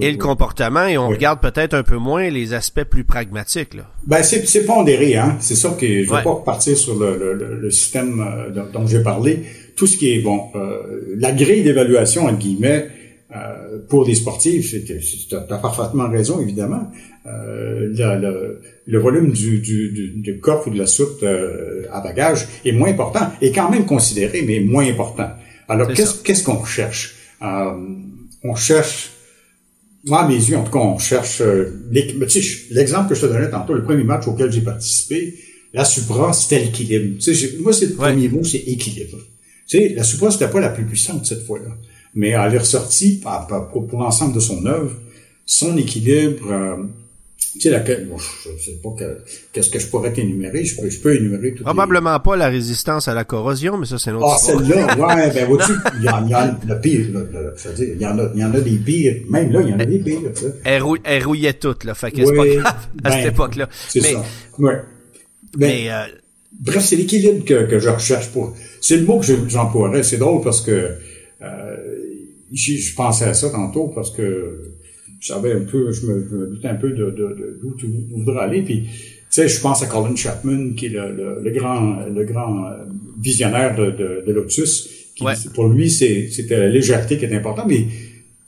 et 0.00 0.10
le 0.10 0.18
comportement, 0.18 0.86
et 0.86 0.98
on 0.98 1.08
regarde 1.08 1.40
peut-être 1.40 1.74
un 1.74 1.82
peu 1.82 1.96
moins 1.96 2.28
les 2.30 2.52
aspects 2.52 2.84
plus 2.84 3.04
pragmatiques, 3.04 3.74
là. 3.74 3.84
Ben, 4.06 4.22
c'est, 4.22 4.46
c'est 4.46 4.64
pondéré, 4.64 5.16
hein. 5.16 5.36
C'est 5.40 5.56
ça 5.56 5.70
que 5.78 5.86
je 5.86 6.10
vais 6.10 6.22
pas 6.22 6.30
repartir 6.30 6.76
sur 6.76 6.98
le, 6.98 7.16
le, 7.16 7.60
le 7.60 7.70
système 7.70 8.20
euh, 8.20 8.64
dont 8.72 8.86
j'ai 8.86 9.02
parlé. 9.02 9.42
Tout 9.76 9.86
ce 9.86 9.96
qui 9.96 10.12
est, 10.12 10.20
bon, 10.20 10.44
euh, 10.54 11.14
la 11.18 11.32
grille 11.32 11.62
d'évaluation, 11.62 12.24
entre 12.24 12.38
guillemets, 12.38 12.88
euh, 13.34 13.78
pour 13.88 14.06
des 14.06 14.14
sportifs, 14.14 14.74
tu 14.86 15.34
as 15.34 15.58
parfaitement 15.58 16.08
raison, 16.08 16.40
évidemment. 16.40 16.90
Euh, 17.26 17.88
le, 17.90 18.60
le, 18.86 18.98
volume 18.98 19.32
du, 19.32 19.58
du, 19.58 20.12
du, 20.14 20.38
coffre 20.38 20.68
ou 20.68 20.70
de 20.70 20.78
la 20.78 20.86
soute 20.86 21.22
euh, 21.24 21.84
à 21.92 22.00
bagages 22.00 22.46
est 22.64 22.72
moins 22.72 22.90
important, 22.90 23.32
est 23.40 23.50
quand 23.50 23.68
même 23.70 23.84
considéré, 23.84 24.42
mais 24.42 24.60
moins 24.60 24.86
important. 24.88 25.30
Alors, 25.68 25.92
qu'est-ce 25.92 26.22
qu'est-ce 26.22 26.44
qu'on 26.44 26.64
cherche? 26.64 27.16
Euh, 27.42 27.72
on 28.44 28.54
cherche, 28.54 29.10
moi, 30.04 30.22
à 30.22 30.28
mes 30.28 30.36
yeux, 30.36 30.56
en 30.56 30.62
tout 30.62 30.70
cas, 30.70 30.78
on 30.78 30.98
cherche 30.98 31.42
l'exemple 31.90 33.08
que 33.08 33.14
je 33.16 33.22
te 33.22 33.26
donnais 33.26 33.50
tantôt, 33.50 33.74
le 33.74 33.82
premier 33.82 34.04
match 34.04 34.28
auquel 34.28 34.52
j'ai 34.52 34.60
participé, 34.60 35.34
la 35.74 35.84
Supra, 35.84 36.32
c'était 36.32 36.60
l'équilibre. 36.60 37.18
Moi, 37.60 37.72
c'est 37.72 37.86
le 37.86 37.94
premier 37.94 38.28
mot, 38.28 38.44
c'est 38.44 38.58
équilibre. 38.58 39.18
Tu 39.66 39.78
sais, 39.78 39.88
la 39.96 40.04
Supra, 40.04 40.30
c'était 40.30 40.48
pas 40.48 40.60
la 40.60 40.68
plus 40.68 40.84
puissante 40.84 41.26
cette 41.26 41.44
fois-là 41.44 41.72
mais 42.16 42.30
elle 42.30 42.54
est 42.54 42.58
ressortie 42.58 43.20
pour, 43.70 43.86
pour 43.86 44.00
l'ensemble 44.00 44.34
de 44.34 44.40
son 44.40 44.64
œuvre, 44.66 44.96
son 45.44 45.76
équilibre, 45.76 46.50
euh, 46.50 46.76
tu 47.56 47.60
sais, 47.60 47.70
laquelle, 47.70 48.06
bon, 48.06 48.16
je 48.18 48.62
sais 48.62 48.78
pas 48.82 48.90
qu'est-ce 49.52 49.70
que 49.70 49.78
je 49.78 49.86
pourrais 49.86 50.12
t'énumérer, 50.12 50.64
je 50.64 50.80
peux, 50.80 50.90
je 50.90 51.00
peux 51.00 51.16
énumérer 51.16 51.54
tout. 51.54 51.64
Probablement 51.64 52.18
pas 52.20 52.36
la 52.36 52.48
résistance 52.48 53.08
à 53.08 53.14
la 53.14 53.24
corrosion, 53.24 53.78
mais 53.78 53.86
ça, 53.86 53.98
c'est 53.98 54.10
une 54.10 54.16
autre 54.16 54.34
Ah, 54.34 54.38
celle-là, 54.38 54.96
ouais, 54.98 55.30
ben, 55.32 55.46
vois-tu, 55.46 55.72
il 55.98 56.04
y, 56.04 56.08
en, 56.08 56.30
a 56.32 56.58
le 56.66 56.80
pire, 56.80 57.06
là, 57.12 57.20
c'est-à-dire, 57.56 57.88
il 57.94 58.00
y 58.00 58.06
en 58.06 58.18
a, 58.18 58.30
il 58.34 58.40
y 58.40 58.44
en 58.44 58.54
a 58.54 58.60
des 58.60 58.76
pires, 58.76 59.22
même 59.30 59.52
là, 59.52 59.60
il 59.62 59.70
y 59.70 59.72
en 59.72 59.80
a 59.80 59.84
des 59.84 59.98
pires, 59.98 60.20
ça. 60.34 60.46
Elle, 60.64 60.82
elle 61.04 61.24
rouillait 61.24 61.54
toute, 61.54 61.84
là, 61.84 61.94
fait 61.94 62.10
que 62.10 62.24
c'est 62.24 62.34
pas 62.34 62.46
grave, 62.46 62.74
à 63.04 63.10
cette 63.10 63.22
ben, 63.22 63.28
époque-là. 63.28 63.68
C'est 63.88 64.00
ça, 64.00 64.24
ouais. 64.58 64.74
Ben, 65.56 65.68
mais, 65.68 65.90
euh, 65.90 66.02
bref, 66.60 66.84
c'est 66.84 66.96
l'équilibre 66.96 67.44
que, 67.44 67.64
que 67.64 67.78
je 67.78 67.88
recherche 67.88 68.28
pour, 68.28 68.54
c'est 68.80 68.96
le 68.96 69.04
mot 69.04 69.20
que 69.20 69.26
j'emploierais, 69.48 70.02
c'est 70.02 70.18
drôle 70.18 70.42
parce 70.42 70.60
que, 70.60 70.90
euh, 71.42 71.76
je 72.52 72.94
pensais 72.94 73.24
à 73.24 73.34
ça 73.34 73.50
tantôt 73.50 73.88
parce 73.88 74.10
que 74.10 74.75
je 75.20 75.28
savais 75.28 75.52
un 75.52 75.64
peu, 75.64 75.92
je 75.92 76.06
me, 76.06 76.26
je 76.30 76.36
doutais 76.54 76.68
un 76.68 76.74
peu 76.74 76.90
de, 76.90 77.10
de, 77.10 77.58
d'où 77.60 77.74
tu 77.76 77.86
voudrais 78.10 78.44
aller. 78.44 78.62
Puis, 78.62 78.82
tu 78.82 78.90
sais, 79.30 79.48
je 79.48 79.60
pense 79.60 79.82
à 79.82 79.86
Colin 79.86 80.14
Chapman, 80.14 80.74
qui 80.76 80.86
est 80.86 80.90
le, 80.90 81.40
le, 81.42 81.50
grand, 81.50 82.06
le 82.06 82.24
grand 82.24 82.70
visionnaire 83.20 83.74
de, 83.76 83.90
de, 83.90 84.24
de 84.26 84.32
Lotus. 84.32 84.88
Qui, 85.14 85.24
Pour 85.54 85.68
lui, 85.68 85.90
c'est, 85.90 86.28
c'était 86.30 86.58
la 86.58 86.68
légèreté 86.68 87.16
qui 87.16 87.24
est 87.24 87.34
importante, 87.34 87.66
mais 87.68 87.86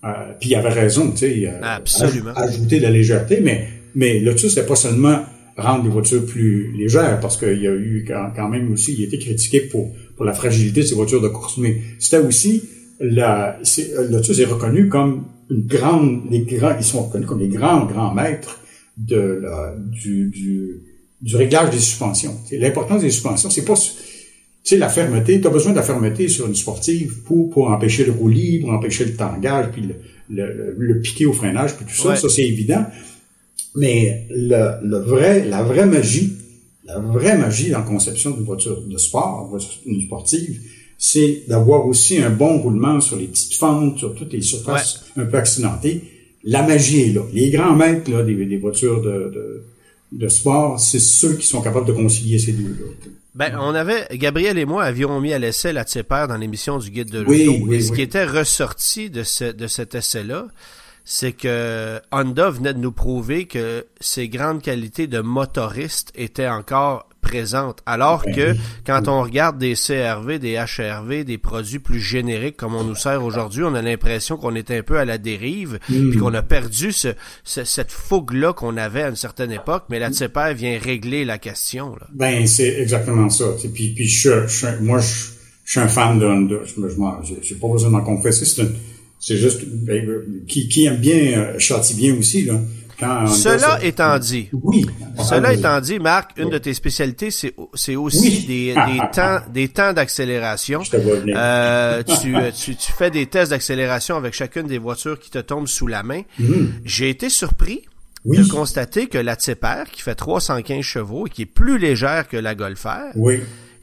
euh, 0.05 0.09
puis 0.39 0.51
il 0.51 0.55
avait 0.55 0.69
raison, 0.69 1.11
tu 1.11 1.19
sais, 1.19 1.51
Absolument. 1.63 2.33
ajouter 2.37 2.79
de 2.79 2.85
la 2.85 2.91
légèreté, 2.91 3.41
mais 3.43 3.69
mais 3.95 4.21
Lotus, 4.21 4.55
c'est 4.55 4.67
pas 4.67 4.77
seulement 4.77 5.25
rendre 5.57 5.85
les 5.85 5.91
voitures 5.91 6.25
plus 6.25 6.73
légères, 6.77 7.19
parce 7.21 7.37
qu'il 7.37 7.61
y 7.61 7.67
a 7.67 7.75
eu 7.75 8.05
quand, 8.07 8.49
même 8.49 8.71
aussi, 8.73 8.95
il 8.97 9.05
a 9.05 9.07
été 9.07 9.19
critiqué 9.19 9.63
pour 9.63 9.93
pour 10.17 10.25
la 10.25 10.35
fragilité 10.35 10.83
de 10.83 10.87
ces 10.87 10.95
voitures 10.95 11.21
de 11.21 11.29
course, 11.29 11.57
mais 11.59 11.79
c'était 11.99 12.19
aussi 12.19 12.63
la, 13.01 13.59
euh, 13.59 14.09
Lotus 14.11 14.39
est 14.39 14.45
reconnu 14.45 14.89
comme 14.89 15.25
une 15.51 15.67
grande, 15.67 16.31
les 16.31 16.41
grands, 16.41 16.77
ils 16.79 16.85
sont 16.85 17.05
reconnus 17.05 17.27
comme 17.27 17.41
les 17.41 17.49
grands, 17.49 17.87
grands 17.87 18.15
maîtres 18.15 18.61
de 18.97 19.41
la, 19.43 19.75
du, 19.77 20.29
du, 20.29 20.83
du 21.21 21.37
réglage 21.37 21.71
des 21.71 21.79
suspensions. 21.79 22.37
L'importance 22.53 23.03
des 23.03 23.11
suspensions, 23.11 23.51
c'est 23.51 23.65
pas, 23.65 23.75
tu 23.75 23.91
sais, 24.63 24.77
la 24.77 24.89
fermeté, 24.89 25.41
tu 25.41 25.47
as 25.47 25.51
besoin 25.51 25.73
de 25.73 25.77
la 25.77 25.83
fermeté 25.83 26.29
sur 26.29 26.47
une 26.47 26.55
sportive 26.55 27.23
pour, 27.25 27.51
pour 27.51 27.71
empêcher 27.71 28.05
le 28.05 28.13
roulis, 28.13 28.59
pour 28.61 28.71
empêcher 28.71 29.05
le 29.05 29.15
tangage, 29.15 29.71
puis 29.73 29.83
le, 29.83 29.95
le, 30.31 30.75
le 30.77 31.01
piqué 31.01 31.27
au 31.27 31.33
freinage, 31.33 31.77
puis 31.77 31.87
tout 31.87 31.95
ça, 32.03 32.17
ça 32.17 32.29
c'est 32.29 32.47
évident. 32.47 32.85
Mais 33.75 34.27
le, 34.31 34.75
le 34.83 34.99
vrai, 34.99 35.45
la 35.45 35.63
vraie 35.63 35.87
magie, 35.87 36.33
la 36.85 36.99
vraie 36.99 37.39
magie 37.39 37.71
dans 37.71 37.79
la 37.79 37.85
conception 37.85 38.31
d'une 38.31 38.45
voiture 38.45 38.81
de 38.83 38.99
sport, 38.99 39.57
d'une 39.87 40.01
sportive, 40.01 40.61
c'est 40.99 41.45
d'avoir 41.47 41.87
aussi 41.87 42.19
un 42.19 42.31
bon 42.31 42.59
roulement 42.59 43.01
sur 43.01 43.17
les 43.17 43.27
petites 43.27 43.55
fentes, 43.55 43.99
sur 43.99 44.15
toutes 44.15 44.33
les 44.33 44.43
surfaces 44.43 45.05
un 45.17 45.25
peu 45.25 45.39
accidentées. 45.39 46.03
La 46.45 46.63
magie 46.63 47.03
est 47.03 47.13
là. 47.13 47.23
Les 47.33 47.51
grands 47.51 47.77
maîtres 47.77 48.11
là, 48.11 48.23
des, 48.25 48.57
voitures 48.57 49.01
de, 49.01 49.31
de, 49.33 49.63
de 50.13 50.29
sport, 50.29 50.81
c'est 50.81 50.99
ceux 50.99 51.35
qui 51.35 51.47
sont 51.47 51.63
capables 51.63 51.87
de 51.87 51.93
concilier 51.93 52.39
ces 52.39 52.53
deux-là. 52.53 52.91
Ben, 53.35 53.57
on 53.61 53.75
avait, 53.75 54.09
Gabriel 54.15 54.59
et 54.59 54.65
moi 54.65 54.83
avions 54.83 55.21
mis 55.21 55.33
à 55.33 55.39
l'essai 55.39 55.73
la 55.73 55.85
Tipper 55.85 56.27
dans 56.29 56.37
l'émission 56.37 56.79
du 56.79 56.91
Guide 56.91 57.11
de 57.11 57.21
l'auto. 57.21 57.73
et 57.73 57.81
ce 57.81 57.93
qui 57.93 58.03
était 58.03 58.25
ressorti 58.25 59.11
de, 59.11 59.23
ce, 59.23 59.45
de 59.53 59.69
cet 59.69 59.95
essai-là, 59.95 60.49
c'est 61.11 61.33
que 61.33 61.99
Honda 62.13 62.51
venait 62.51 62.75
de 62.75 62.79
nous 62.81 62.93
prouver 62.93 63.47
que 63.47 63.87
ses 63.99 64.29
grandes 64.29 64.61
qualités 64.61 65.07
de 65.07 65.21
motoriste 65.21 66.13
étaient 66.15 66.49
encore 66.49 67.09
présentes. 67.23 67.81
Alors 67.87 68.23
Ben 68.27 68.35
que 68.35 68.55
quand 68.87 69.09
on 69.09 69.23
regarde 69.23 69.57
des 69.59 69.73
CRV, 69.75 70.39
des 70.39 70.57
HRV, 70.57 71.25
des 71.25 71.39
produits 71.39 71.79
plus 71.79 71.99
génériques 71.99 72.59
comme 72.59 72.75
on 72.75 72.85
nous 72.85 72.95
sert 72.95 73.25
aujourd'hui, 73.25 73.63
on 73.65 73.75
a 73.75 73.81
l'impression 73.81 74.37
qu'on 74.37 74.55
est 74.55 74.71
un 74.71 74.83
peu 74.83 74.99
à 74.99 75.07
la 75.07 75.17
dérive, 75.17 75.79
Mm. 75.89 76.11
puis 76.11 76.19
qu'on 76.19 76.35
a 76.35 76.43
perdu 76.43 76.93
ce, 76.93 77.09
ce- 77.43 77.65
cette 77.65 77.91
fougue-là 77.91 78.53
qu'on 78.53 78.77
avait 78.77 79.03
à 79.05 79.09
une 79.09 79.17
certaine 79.17 79.51
époque, 79.51 79.85
mais 79.89 79.99
la 79.99 80.11
TCPR 80.11 80.53
vient 80.55 80.79
régler 80.79 81.25
la 81.25 81.39
question. 81.39 81.97
Là. 81.97 82.07
Ben, 82.13 82.47
c'est 82.47 82.81
exactement 82.83 83.31
ça. 83.31 83.47
Puis, 83.73 83.95
puis 83.95 84.07
je, 84.07 84.47
je, 84.47 84.67
moi, 84.83 85.01
je, 85.01 85.31
je 85.65 85.71
suis 85.71 85.81
un 85.81 85.89
fan 85.89 86.19
de 86.19 86.27
Honda. 86.27 86.57
Je, 86.67 86.75
je 86.83 87.35
j'ai 87.43 87.55
pas 87.55 87.69
besoin 87.69 87.89
de 87.89 87.95
m'en 87.97 88.05
confesser. 88.05 88.45
C'est 88.45 88.61
une- 88.63 88.75
c'est 89.19 89.37
juste, 89.37 89.65
ben, 89.67 90.07
euh, 90.09 90.43
qui, 90.47 90.69
qui 90.69 90.85
aime 90.87 90.97
bien, 90.97 91.39
euh, 91.39 91.59
châtie 91.59 91.95
bien 91.95 92.15
aussi, 92.17 92.45
là. 92.45 92.61
Quand 92.99 93.21
Honda, 93.27 93.31
Cela 93.33 93.85
étant 93.85 94.19
dit, 94.19 94.49
oui. 94.53 94.85
Cela 95.23 95.51
Ah, 95.51 95.55
étant 95.55 95.81
dit, 95.81 96.01
Marc, 96.01 96.33
une 96.37 96.51
de 96.51 96.59
tes 96.59 96.75
spécialités, 96.75 97.31
c'est 97.31 97.55
c'est 97.75 97.95
aussi 97.95 98.19
Oui. 98.41 98.45
des, 98.49 98.75
des 98.75 99.01
temps 99.15 99.39
des 99.55 99.69
temps 99.69 99.93
d'accélération. 99.93 100.83
Je 100.83 100.91
te 100.91 100.97
vois 100.97 101.15
venir. 101.21 101.37
Euh, 101.39 102.03
tu, 102.21 102.35
tu, 102.57 102.75
tu 102.75 102.93
fais 102.93 103.11
des 103.13 103.27
tests 103.27 103.51
d'accélération 103.53 104.17
avec 104.17 104.35
chacune 104.35 104.67
des 104.67 104.79
voitures 104.79 105.19
qui 105.21 105.31
te 105.31 105.39
tombent 105.39 105.69
sous 105.69 105.87
la 105.87 106.03
main. 106.03 106.23
J'ai 106.85 107.09
été 107.11 107.29
surpris. 107.31 107.83
Oui. 108.25 108.37
de 108.39 108.45
constater 108.51 109.07
que 109.07 109.17
la 109.17 109.37
Tipper, 109.37 109.85
qui 109.93 110.03
fait 110.03 110.17
315 110.17 110.83
chevaux 110.83 111.29
et 111.29 111.31
qui 111.31 111.43
est 111.43 111.47
plus 111.47 111.79
légère 111.79 112.27
que 112.29 112.37
la 112.37 112.57
Golf 112.57 112.83
R, 112.85 113.13
Oui. 113.15 113.39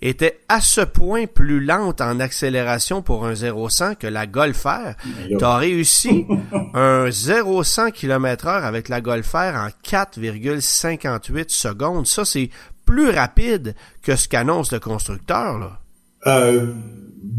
Était 0.06 0.40
à 0.50 0.62
ce 0.62 0.82
point 0.82 1.26
plus 1.26 1.60
lente 1.64 2.00
en 2.00 2.20
accélération 2.20 3.02
pour 3.02 3.26
un 3.26 3.34
0-100 3.34 3.96
que 3.96 4.08
la 4.08 4.28
Golf 4.28 4.64
R. 4.66 4.94
T'as 5.40 5.58
réussi 5.58 6.26
un 6.74 7.08
0-100 7.08 7.92
km 7.92 8.48
heure 8.48 8.66
avec 8.66 8.90
la 8.90 9.02
Golf 9.02 9.32
R 9.34 9.56
en 9.56 9.70
4,58 9.84 11.50
secondes. 11.50 12.06
Ça, 12.06 12.24
c'est 12.24 12.50
plus 12.86 13.10
rapide 13.10 13.76
que 14.04 14.16
ce 14.16 14.28
qu'annonce 14.28 14.72
le 14.72 14.80
constructeur, 14.80 15.58
là. 15.58 15.80
Euh, 16.28 16.68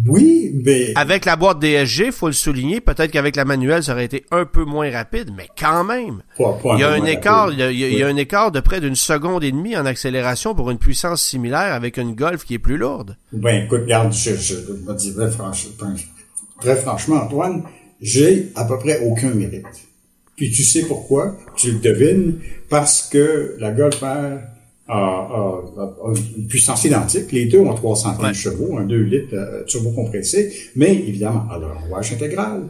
oui, 0.09 0.53
mais 0.65 0.93
Avec 0.95 1.25
la 1.25 1.37
boîte 1.37 1.59
DSG, 1.59 2.11
faut 2.13 2.27
le 2.29 2.33
souligner, 2.33 2.81
peut-être 2.81 3.11
qu'avec 3.11 3.35
la 3.37 3.45
manuelle, 3.45 3.83
ça 3.83 3.93
aurait 3.93 4.05
été 4.05 4.25
un 4.31 4.45
peu 4.45 4.65
moins 4.65 4.91
rapide, 4.91 5.31
mais 5.37 5.49
quand 5.59 5.85
même. 5.85 6.23
pas, 6.39 6.53
pas 6.63 6.75
Il 6.75 6.81
y 6.81 6.85
a 6.85 6.91
un 6.91 7.05
écart, 7.05 7.51
il 7.53 7.59
y 7.59 7.63
a, 7.63 7.71
il 7.71 7.79
il 7.81 7.99
y 7.99 8.03
un 8.03 8.17
écart 8.17 8.53
de 8.53 8.61
près 8.61 8.81
d'une 8.81 8.95
seconde 8.95 9.43
et 9.43 9.51
demie 9.51 9.77
en 9.77 9.87
accélération 9.87 10.55
pour 10.55 10.71
une 10.71 10.79
puissance 10.79 11.23
similaire 11.23 11.73
avec 11.73 11.97
une 11.97 12.15
Golf 12.15 12.45
qui 12.45 12.55
est 12.55 12.59
plus 12.61 12.77
lourde. 12.77 13.17
Ben, 13.33 13.65
écoute, 13.65 13.83
regarde, 13.83 14.13
je, 14.13 14.31
je, 14.35 14.55
je 14.55 14.93
dis 14.97 15.15
très, 15.15 15.29
franch- 15.29 15.67
très 16.61 16.77
franchement, 16.77 17.17
Antoine, 17.17 17.63
j'ai 18.01 18.53
à 18.55 18.65
peu 18.65 18.79
près 18.79 19.01
aucun 19.07 19.31
mérite. 19.31 19.65
Puis 20.37 20.51
tu 20.51 20.63
sais 20.63 20.83
pourquoi? 20.87 21.37
Tu 21.57 21.73
le 21.73 21.79
devines, 21.79 22.39
parce 22.69 23.09
que 23.09 23.57
la 23.59 23.73
Golf 23.73 24.01
R 24.03 24.39
une 24.89 26.47
puissance 26.49 26.85
identique. 26.85 27.33
Les 27.33 27.47
deux 27.47 27.59
ont 27.61 27.75
315 27.75 28.25
Ouais. 28.27 28.35
chevaux, 28.35 28.79
un 28.79 28.85
2 28.85 28.97
litres 29.03 29.35
euh, 29.35 29.65
turbo 29.65 29.91
compressé, 29.91 30.53
mais 30.77 30.95
évidemment, 30.95 31.45
elle 31.55 31.65
a 31.65 31.67
un 31.69 31.87
rouage 31.89 32.13
intégral. 32.13 32.63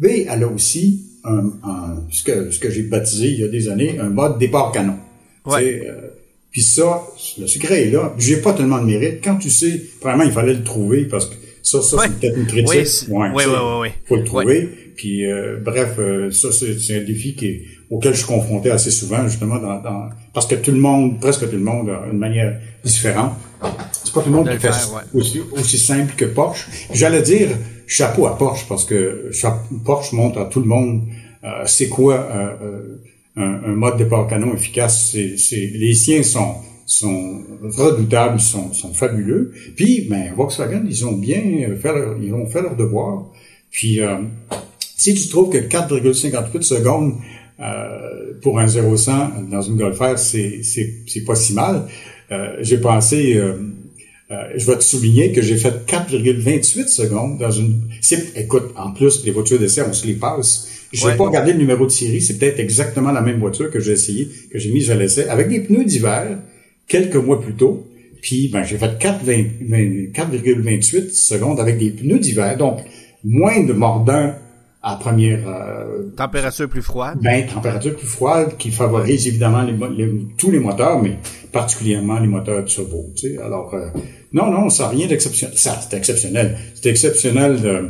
Mais 0.00 0.26
elle 0.28 0.42
a 0.44 0.48
aussi 0.48 1.02
un, 1.24 1.50
un- 1.64 2.02
ce 2.10 2.22
que, 2.24 2.50
ce 2.50 2.58
que 2.58 2.70
j'ai 2.70 2.82
baptisé 2.82 3.28
il 3.28 3.40
y 3.40 3.44
a 3.44 3.48
des 3.48 3.68
années, 3.68 3.98
un 3.98 4.10
mode 4.10 4.38
départ 4.38 4.72
canon. 4.72 4.96
Ouais. 5.46 5.82
Euh, 5.86 6.08
puis 6.50 6.62
ça, 6.62 7.02
le 7.38 7.46
secret 7.46 7.88
est 7.88 7.90
là. 7.90 8.14
J'ai 8.18 8.36
pas 8.36 8.52
tellement 8.52 8.80
de 8.80 8.86
mérite. 8.86 9.18
Quand 9.22 9.36
tu 9.36 9.50
sais, 9.50 9.80
vraiment, 10.00 10.24
il 10.24 10.30
fallait 10.32 10.54
le 10.54 10.62
trouver 10.64 11.04
parce 11.04 11.26
que 11.26 11.34
ça, 11.62 11.80
ça 11.82 11.96
Ouais. 11.96 12.06
c'est 12.08 12.20
peut-être 12.20 12.38
une 12.38 12.46
critique. 12.46 13.08
Oui, 13.08 13.16
Ouais, 13.16 13.28
oui, 13.34 13.42
oui, 13.46 13.80
oui. 13.82 13.88
Faut 14.06 14.16
le 14.16 14.24
trouver. 14.24 14.68
Puis 14.96 15.26
euh, 15.26 15.56
bref, 15.64 15.94
euh, 15.98 16.30
ça 16.30 16.52
c'est 16.52 16.78
c'est 16.78 17.00
un 17.00 17.02
défi 17.04 17.34
qui 17.34 17.46
est- 17.46 17.62
auquel 17.94 18.12
je 18.12 18.18
suis 18.18 18.26
confronté 18.26 18.70
assez 18.70 18.90
souvent, 18.90 19.26
justement, 19.28 19.58
dans, 19.58 19.80
dans- 19.80 20.08
parce 20.32 20.46
que 20.46 20.56
tout 20.56 20.70
le 20.72 20.78
monde, 20.78 21.20
presque 21.20 21.48
tout 21.48 21.56
le 21.56 21.62
monde, 21.62 21.88
a 21.90 22.06
une 22.12 22.18
manière 22.18 22.58
différente. 22.84 23.34
C'est 23.92 24.12
pas 24.12 24.20
tout 24.22 24.30
le 24.30 24.36
monde 24.36 24.46
De 24.48 24.52
qui 24.54 24.58
fait 24.60 24.68
ouais. 24.68 25.02
aussi, 25.20 25.40
aussi 25.52 25.78
simple 25.78 26.12
que 26.16 26.24
Porsche. 26.24 26.68
J'allais 26.92 27.22
dire 27.22 27.48
chapeau 27.86 28.26
à 28.26 28.36
Porsche 28.36 28.66
parce 28.68 28.84
que 28.84 29.30
Porsche 29.84 30.12
montre 30.12 30.38
à 30.40 30.46
tout 30.46 30.60
le 30.60 30.66
monde 30.66 31.02
euh, 31.44 31.62
c'est 31.66 31.88
quoi 31.88 32.14
euh, 32.14 32.50
euh, 32.62 32.96
un, 33.36 33.70
un 33.70 33.74
mode 33.76 33.96
départ 33.98 34.26
canon 34.26 34.54
efficace. 34.54 35.10
C'est, 35.12 35.36
c'est- 35.36 35.70
les 35.74 35.94
siens 35.94 36.22
sont 36.22 36.54
sont 36.86 37.40
redoutables, 37.62 38.38
sont, 38.40 38.72
sont 38.74 38.92
fabuleux. 38.92 39.52
Puis, 39.74 40.06
ben, 40.10 40.34
Volkswagen, 40.36 40.82
ils 40.86 41.06
ont 41.06 41.12
bien 41.12 41.40
fait 41.80 41.92
leur, 41.94 42.16
ils 42.22 42.34
ont 42.34 42.46
fait 42.46 42.60
leur 42.60 42.76
devoir. 42.76 43.24
Puis, 43.70 44.00
euh, 44.02 44.18
si 44.96 45.14
tu 45.14 45.28
trouves 45.28 45.48
que 45.50 45.56
4,58 45.58 46.60
secondes 46.62 47.14
euh, 47.60 48.32
pour 48.42 48.58
un 48.58 48.66
0-100 48.66 49.48
dans 49.50 49.62
une 49.62 49.76
Golf 49.76 49.98
R, 49.98 50.18
c'est, 50.18 50.62
c'est, 50.62 50.94
c'est 51.06 51.24
pas 51.24 51.34
si 51.34 51.54
mal. 51.54 51.86
Euh, 52.32 52.56
j'ai 52.60 52.78
pensé, 52.78 53.36
euh, 53.36 53.54
euh, 54.30 54.34
je 54.56 54.66
vais 54.66 54.76
te 54.76 54.82
souligner 54.84 55.32
que 55.32 55.42
j'ai 55.42 55.56
fait 55.56 55.86
4,28 55.86 56.88
secondes 56.88 57.38
dans 57.38 57.50
une... 57.50 57.82
C'est, 58.00 58.36
écoute, 58.36 58.72
en 58.76 58.92
plus, 58.92 59.24
les 59.24 59.30
voitures 59.30 59.58
d'essai, 59.58 59.82
on 59.88 59.92
se 59.92 60.06
les 60.06 60.14
passe. 60.14 60.68
Je 60.92 61.04
n'ai 61.04 61.12
Ouais. 61.12 61.16
pas 61.16 61.24
regardé 61.24 61.52
le 61.52 61.58
numéro 61.58 61.84
de 61.86 61.90
série, 61.90 62.20
c'est 62.20 62.38
peut-être 62.38 62.60
exactement 62.60 63.12
la 63.12 63.20
même 63.20 63.38
voiture 63.40 63.70
que 63.70 63.80
j'ai 63.80 63.92
essayé, 63.92 64.28
que 64.50 64.58
j'ai 64.58 64.70
mise 64.72 64.90
à 64.90 64.94
l'essai, 64.94 65.28
avec 65.28 65.48
des 65.48 65.60
pneus 65.60 65.84
d'hiver, 65.84 66.38
quelques 66.88 67.16
mois 67.16 67.40
plus 67.40 67.54
tôt. 67.54 67.86
Puis, 68.22 68.48
ben, 68.48 68.64
j'ai 68.64 68.78
fait 68.78 68.98
4,20 68.98 70.12
4,28 70.12 71.10
secondes 71.10 71.60
avec 71.60 71.78
des 71.78 71.90
pneus 71.90 72.18
d'hiver, 72.18 72.56
donc 72.56 72.78
moins 73.22 73.62
de 73.62 73.72
mordant 73.72 74.34
à 74.86 74.96
première 74.96 75.48
euh, 75.48 76.10
Température 76.16 76.68
plus 76.68 76.82
froide. 76.82 77.18
ben, 77.22 77.46
température 77.46 77.96
plus 77.96 78.06
froide 78.06 78.56
qui 78.58 78.70
favorise 78.70 79.26
évidemment 79.26 79.62
les, 79.62 79.72
mo- 79.72 79.88
les- 79.88 80.26
tous 80.36 80.50
les 80.50 80.58
moteurs, 80.60 81.02
mais 81.02 81.16
particulièrement 81.52 82.18
les 82.20 82.28
moteurs 82.28 82.64
turbo. 82.66 83.06
Tu 83.16 83.30
sais. 83.34 83.38
Alors, 83.42 83.72
euh, 83.74 83.88
non, 84.32 84.50
non, 84.50 84.68
ça 84.68 84.84
n'a 84.84 84.88
rien 84.90 85.06
d'exceptionnel. 85.06 85.56
Ça, 85.56 85.80
c'est 85.80 85.96
exceptionnel. 85.96 86.56
C'est 86.74 86.90
exceptionnel 86.90 87.60
de... 87.62 87.88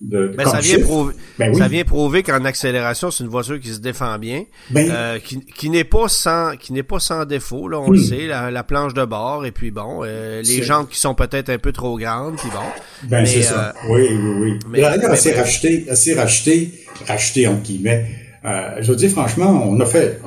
de 0.00 0.32
Ben, 0.36 0.46
ça 0.46 0.60
vient 0.60 0.78
prouver, 0.80 1.14
Ben 1.38 1.50
oui. 1.52 1.58
ça 1.58 1.68
vient 1.68 1.84
prouver 1.84 2.22
qu'en 2.22 2.44
accélération, 2.46 3.10
c'est 3.10 3.22
une 3.22 3.28
voiture 3.30 3.60
qui 3.60 3.68
se 3.68 3.80
défend 3.80 4.18
bien, 4.18 4.44
Ben- 4.70 4.88
euh, 4.90 5.18
qui, 5.18 5.40
qui 5.44 5.68
n'est 5.68 5.84
pas 5.84 6.08
sans, 6.08 6.56
qui 6.56 6.72
n'est 6.72 6.82
pas 6.82 6.98
sans 7.00 7.26
défaut. 7.26 7.68
Là, 7.68 7.78
on 7.80 7.90
le 7.90 7.98
sait, 7.98 8.26
la, 8.26 8.50
la 8.50 8.62
planche 8.64 8.94
de 8.94 9.04
bord 9.04 9.44
et 9.44 9.52
puis 9.52 9.70
bon, 9.70 10.00
euh, 10.04 10.40
les 10.42 10.62
jantes 10.62 10.88
qui 10.88 10.98
sont 10.98 11.14
peut-être 11.14 11.50
un 11.50 11.58
peu 11.58 11.72
trop 11.72 11.98
grandes, 11.98 12.36
puis 12.36 12.48
bon. 12.50 13.08
Ben, 13.08 13.26
c'est 13.26 13.42
ça. 13.42 13.74
euh, 13.76 13.92
Oui, 13.92 14.08
oui, 14.10 14.32
oui. 14.40 14.58
mais- 14.70 14.78
mais 14.80 14.86
elle 15.02 15.16
s'est 15.18 15.32
bref. 15.32 15.42
racheté, 15.44 15.84
elle 15.88 15.96
s'est 15.96 16.14
racheté, 16.14 16.70
racheté 17.06 17.46
entre 17.46 17.62
guillemets. 17.62 18.06
Euh, 18.44 18.76
je 18.80 18.90
veux 18.90 18.96
dire, 18.96 19.10
franchement, 19.10 19.64
on 19.68 19.78
a 19.80 19.84
fait, 19.86 20.18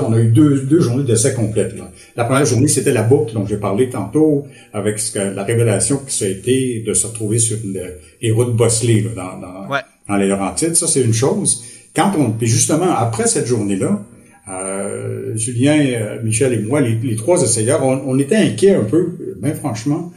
on 0.00 0.12
a 0.12 0.18
eu 0.18 0.26
deux, 0.28 0.60
deux 0.60 0.80
journées 0.80 1.02
d'essai 1.02 1.34
complètes. 1.34 1.76
Là. 1.76 1.90
La 2.16 2.24
première 2.24 2.44
journée, 2.44 2.68
c'était 2.68 2.92
la 2.92 3.02
boucle 3.02 3.32
dont 3.34 3.46
j'ai 3.46 3.56
parlé 3.56 3.88
tantôt, 3.88 4.44
avec 4.72 4.98
ce 4.98 5.12
que, 5.12 5.18
la 5.18 5.44
révélation 5.44 5.98
que 5.98 6.10
ça 6.10 6.24
a 6.24 6.28
été 6.28 6.80
de 6.86 6.92
se 6.94 7.06
retrouver 7.06 7.38
sur 7.38 7.58
le- 7.64 7.94
les 8.20 8.30
routes 8.30 8.54
bosselées 8.56 9.02
là, 9.02 9.10
dans, 9.14 9.38
dans, 9.40 9.68
Ouais. 9.70 9.80
dans 10.08 10.16
les 10.16 10.26
Laurentides. 10.28 10.74
Ça, 10.76 10.86
c'est 10.86 11.02
une 11.02 11.12
chose. 11.14 11.62
Quand 11.94 12.12
on, 12.18 12.30
puis 12.32 12.46
justement, 12.46 12.90
après 12.96 13.26
cette 13.26 13.46
journée-là, 13.46 14.02
euh, 14.48 15.36
Julien, 15.36 15.78
euh, 15.78 16.22
Michel 16.22 16.52
et 16.52 16.58
moi, 16.58 16.80
les, 16.80 16.94
les 16.94 17.16
trois 17.16 17.42
essayeurs, 17.42 17.84
on, 17.84 18.02
on 18.06 18.18
était 18.18 18.36
inquiets 18.36 18.74
un 18.74 18.84
peu, 18.84 19.16
bien 19.40 19.54
franchement, 19.54 20.12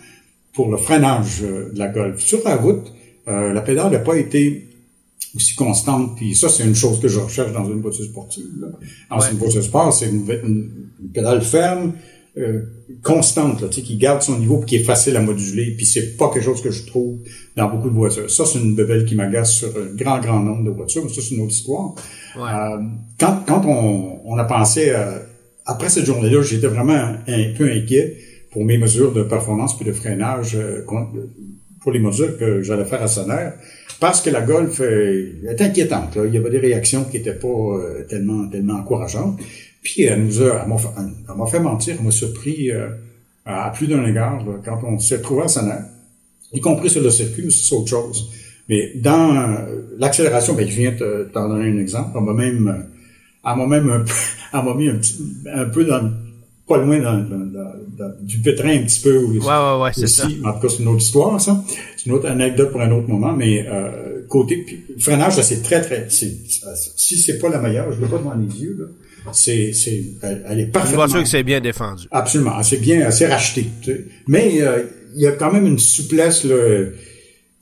pour 0.54 0.70
le 0.72 0.78
freinage 0.78 1.42
euh, 1.44 1.72
de 1.74 1.80
la 1.80 1.88
Golf. 1.88 2.20
Sur 2.20 2.40
la 2.46 2.56
route, 2.56 2.94
euh, 3.28 3.54
la 3.54 3.62
pédale 3.62 3.92
n'a 3.92 4.00
pas 4.00 4.16
été 4.18 4.66
aussi 5.36 5.56
constante. 5.56 6.16
Puis 6.16 6.36
ça, 6.36 6.50
c'est 6.50 6.64
une 6.64 6.76
chose 6.76 7.00
que 7.00 7.08
je 7.08 7.20
recherche 7.20 7.52
dans 7.54 7.66
une 7.66 7.82
voiture 7.82 8.06
sportive. 8.06 8.46
Là. 8.60 8.68
Dans 9.10 9.20
Ouais. 9.20 9.32
une 9.32 9.38
voiture 9.38 9.64
sport, 9.64 9.92
c'est 9.94 10.10
une, 10.10 10.26
une- 10.44 10.70
une 11.02 11.10
pédale 11.14 11.42
ferme, 11.42 11.94
euh, 12.38 12.62
constante, 13.04 13.62
là, 13.62 13.68
tu 13.68 13.76
sais, 13.76 13.82
qui 13.82 13.98
garde 13.98 14.22
son 14.22 14.40
niveau 14.40 14.58
puis 14.58 14.66
qui 14.68 14.76
est 14.78 14.84
facile 14.84 15.16
à 15.18 15.22
moduler. 15.22 15.76
Puis 15.76 15.86
c'est 15.86 16.18
pas 16.18 16.30
quelque 16.34 16.44
chose 16.46 16.62
que 16.62 16.72
je 16.72 16.86
trouve 16.86 17.20
dans 17.56 17.70
beaucoup 17.70 17.90
de 17.90 17.96
voitures. 17.96 18.30
Ça, 18.30 18.46
c'est 18.46 18.60
une 18.60 18.76
bebelle 18.76 19.06
qui 19.06 19.16
m'agace 19.16 19.54
sur 19.54 19.68
un 19.70 19.96
grand, 19.96 20.20
grand 20.20 20.40
nombre 20.40 20.64
de 20.64 20.70
voitures. 20.72 21.04
Mais 21.04 21.14
ça, 21.14 21.22
c'est 21.22 21.36
une 21.36 21.42
autre 21.42 21.52
histoire. 21.54 21.94
Ouais. 22.36 22.42
Euh, 22.42 22.78
quand 23.20 23.44
quand 23.48 23.64
on, 23.66 24.22
on 24.26 24.38
a 24.38 24.44
pensé, 24.46 24.90
euh, 24.90 25.20
après 25.66 25.90
cette 25.90 26.06
journée-là, 26.06 26.42
j'étais 26.42 26.68
vraiment 26.68 26.94
un, 27.28 27.54
peu 27.58 27.70
inquiet 27.72 28.18
pour 28.52 28.64
mes 28.66 28.78
mesures 28.78 29.12
de 29.14 29.24
performance 29.24 29.76
puis 29.78 29.86
de 29.86 29.94
freinage 29.94 30.56
euh, 30.56 30.84
pour 31.82 31.92
les 31.92 32.00
mesures 32.00 32.38
que 32.38 32.62
j'allais 32.64 32.86
faire 32.86 33.02
à 33.04 33.08
Sonner, 33.08 33.50
parce 34.04 34.20
que 34.20 34.30
la 34.30 34.42
Golf 34.42 34.82
euh, 34.82 35.48
est 35.48 35.62
inquiétante. 35.62 36.18
Là. 36.18 36.26
Il 36.26 36.34
y 36.34 36.38
avait 36.38 36.50
des 36.50 36.60
réactions 36.60 37.06
qui 37.06 37.16
étaient 37.16 37.36
pas 37.36 37.48
euh, 37.48 38.04
tellement 38.10 38.50
tellement 38.50 38.74
encourageantes. 38.74 39.40
Puis 39.82 40.04
elle 40.04 40.26
nous 40.26 40.42
a, 40.42 40.66
elle 40.66 41.38
m'a 41.38 41.46
fait, 41.46 41.62
mentir, 41.62 41.96
elle 41.98 42.04
m'a 42.04 42.12
surpris 42.12 42.70
euh, 42.70 42.90
à 43.46 43.70
plus 43.70 43.88
d'un 43.88 44.06
égard 44.06 44.46
là, 44.46 44.56
quand 44.66 44.82
on 44.84 45.00
s'est 45.00 45.16
retrouvé 45.16 45.44
à 45.44 45.48
Sonner, 45.48 45.80
y 46.52 46.60
compris 46.60 46.90
sur 46.90 47.02
le 47.02 47.10
circuit, 47.12 47.50
c'est 47.50 47.74
autre 47.74 47.88
chose. 47.88 48.30
Mais 48.68 48.92
dans 48.96 49.58
l'accélération, 49.98 50.54
ben, 50.54 50.68
je 50.68 50.76
viens 50.76 50.94
t'en 51.34 51.48
donner 51.48 51.70
un 51.70 51.78
exemple. 51.78 52.10
On 52.16 52.22
m'a 52.22 52.34
même, 52.34 52.86
elle 53.46 53.56
m'a 53.56 53.68
même 53.68 53.90
un 53.90 54.00
peu, 54.02 54.12
m'a 54.54 54.74
mis 54.76 54.90
un, 54.90 54.98
petit, 54.98 55.18
un 55.50 55.66
peu 55.66 55.86
dans, 55.86 56.12
pas 56.68 56.78
loin 56.78 57.00
dans, 57.00 57.18
dans- 57.18 57.52
dans- 57.98 58.14
du 58.22 58.40
pétrin 58.40 58.70
un 58.78 58.84
petit 58.84 59.02
peu. 59.02 59.18
Ouais, 59.26 59.38
ouais, 59.40 59.82
ouais, 59.84 59.92
c'est 59.94 60.08
ça. 60.08 60.26
En 60.46 60.54
tout 60.54 60.60
cas, 60.62 60.70
c'est 60.70 60.82
une 60.82 60.88
autre 60.88 61.02
histoire, 61.04 61.40
ça. 61.42 61.64
C'est 61.98 62.06
une 62.06 62.14
autre 62.14 62.28
anecdote 62.30 62.72
pour 62.72 62.82
un 62.82 62.92
autre 62.92 63.08
moment, 63.08 63.34
mais 63.34 63.66
euh, 63.68 64.22
côté 64.30 64.66
le 64.90 65.00
freinage, 65.00 65.40
c'est 65.42 65.62
très 65.62 65.82
très. 65.82 66.08
si 66.10 67.18
c'est 67.18 67.38
pas 67.40 67.50
la 67.50 67.60
meilleure, 67.60 67.92
je 67.92 68.00
l'ai 68.02 68.08
pas 68.08 68.18
devant 68.18 68.34
les 68.36 68.62
yeux 68.62 68.78
là. 68.80 68.86
C'est, 69.32 69.72
c'est, 69.72 70.04
elle, 70.22 70.60
est 70.60 70.66
parfaitement. 70.66 71.06
Je 71.06 71.12
sûr 71.12 71.24
que 71.24 71.30
c'est 71.30 71.44
bien 71.44 71.62
défendu. 71.62 72.08
Absolument, 72.12 72.62
c'est 72.62 72.78
bien, 72.82 73.10
c'est 73.10 73.28
racheté. 73.28 73.66
Mais 74.28 74.62
euh, 74.62 74.84
il 75.16 75.22
y 75.22 75.28
a 75.28 75.32
quand 75.32 75.52
même 75.52 75.66
une 75.66 75.80
souplesse 75.80 76.44
là. 76.44 76.56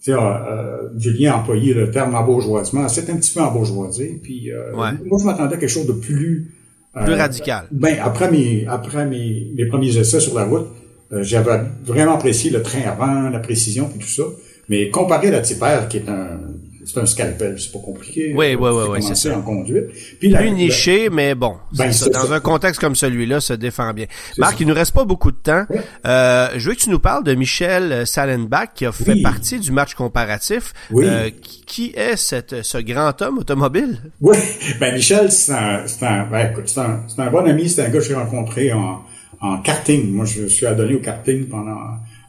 Tu 0.04 0.12
sais, 0.12 0.14
euh, 0.14 0.90
Julien 0.98 1.34
a 1.34 1.38
employé 1.38 1.76
le 1.76 1.92
terme 1.92 2.16
embourgeoisement. 2.16 2.90
C'est 2.90 3.08
un 3.12 3.18
petit 3.18 3.32
peu 3.32 3.42
embourgeoisé. 3.42 4.20
Puis 4.24 4.52
euh, 4.52 4.74
moi, 4.74 5.20
je 5.20 5.26
m'attendais 5.26 5.54
à 5.56 5.58
quelque 5.60 5.70
chose 5.70 5.86
de 5.86 5.94
plus 5.94 6.52
plus 6.94 7.14
radical. 7.14 7.68
Ben 7.72 7.98
après 8.02 8.30
mes 8.30 8.66
après 8.68 9.06
mes, 9.06 9.52
mes 9.56 9.66
premiers 9.66 9.98
essais 9.98 10.20
sur 10.20 10.36
la 10.36 10.46
route, 10.46 10.68
j'avais 11.12 11.62
vraiment 11.86 12.16
apprécié 12.16 12.50
le 12.52 12.62
train 12.62 12.82
avant, 12.82 13.30
la 13.30 13.40
précision 13.40 13.90
et 13.96 14.00
tout 14.00 14.08
ça. 14.08 14.24
Mais 14.70 14.90
comparé 14.90 15.28
à 15.28 15.32
la 15.32 15.42
Tipper, 15.42 15.80
qui 15.90 15.98
est 15.98 16.10
un 16.10 16.40
c'est 16.86 17.00
un 17.00 17.06
scalpel, 17.06 17.60
c'est 17.60 17.72
pas 17.72 17.80
compliqué. 17.80 18.34
Oui, 18.36 18.56
oui, 18.56 18.70
oui, 18.72 18.84
oui 18.90 19.04
c'est 19.04 19.16
ça. 19.16 19.38
en 19.38 19.42
conduite. 19.42 19.86
Puis 20.20 20.34
Plus 20.34 20.52
niché, 20.52 21.10
mais 21.10 21.36
bon, 21.36 21.56
ben, 21.74 21.92
ça. 21.92 22.10
dans 22.10 22.34
un 22.34 22.40
contexte 22.40 22.80
comme 22.82 22.96
celui-là, 22.96 23.40
ça 23.40 23.58
défend 23.58 23.94
bien. 23.94 24.06
Marc, 24.38 24.60
il 24.60 24.68
nous 24.68 24.74
reste 24.74 24.94
pas 24.94 25.06
beaucoup 25.06 25.32
de 25.32 25.38
temps. 25.38 25.66
Euh, 26.06 26.50
je 26.56 26.70
veux 26.70 26.76
que 26.76 26.82
tu 26.82 26.90
nous 26.90 27.00
parles 27.00 27.24
de 27.24 27.36
Michel 27.36 28.06
Salenbach, 28.08 28.74
qui 28.76 28.86
a 28.86 28.92
fait 28.92 29.22
partie 29.22 29.60
du 29.60 29.72
match 29.72 29.94
comparatif. 29.94 30.74
Oui. 30.92 31.06
Euh, 31.08 31.30
qui 31.68 31.94
est 31.96 32.18
cette, 32.18 32.64
ce 32.64 32.78
grand 32.78 33.22
homme 33.22 33.38
automobile? 33.40 34.00
Oui, 34.20 34.38
ben 34.80 34.94
Michel, 34.94 35.32
c'est 35.32 35.54
un, 35.54 35.88
c'est 35.88 36.06
un, 36.06 36.26
ben, 36.30 36.52
écoute, 36.52 36.68
c'est 36.68 36.80
un, 36.80 37.06
un 37.18 37.30
bon 37.32 37.46
ami, 37.48 37.70
c'est 37.70 37.86
un 37.86 37.90
gars 37.90 38.00
que 38.00 38.06
j'ai 38.06 38.14
rencontré 38.16 38.74
en, 38.74 39.02
en 39.40 39.62
karting. 39.62 40.12
Moi, 40.12 40.26
je 40.26 40.48
suis 40.48 40.66
adonné 40.66 40.96
au 40.96 41.00
karting 41.00 41.48
pendant 41.48 41.78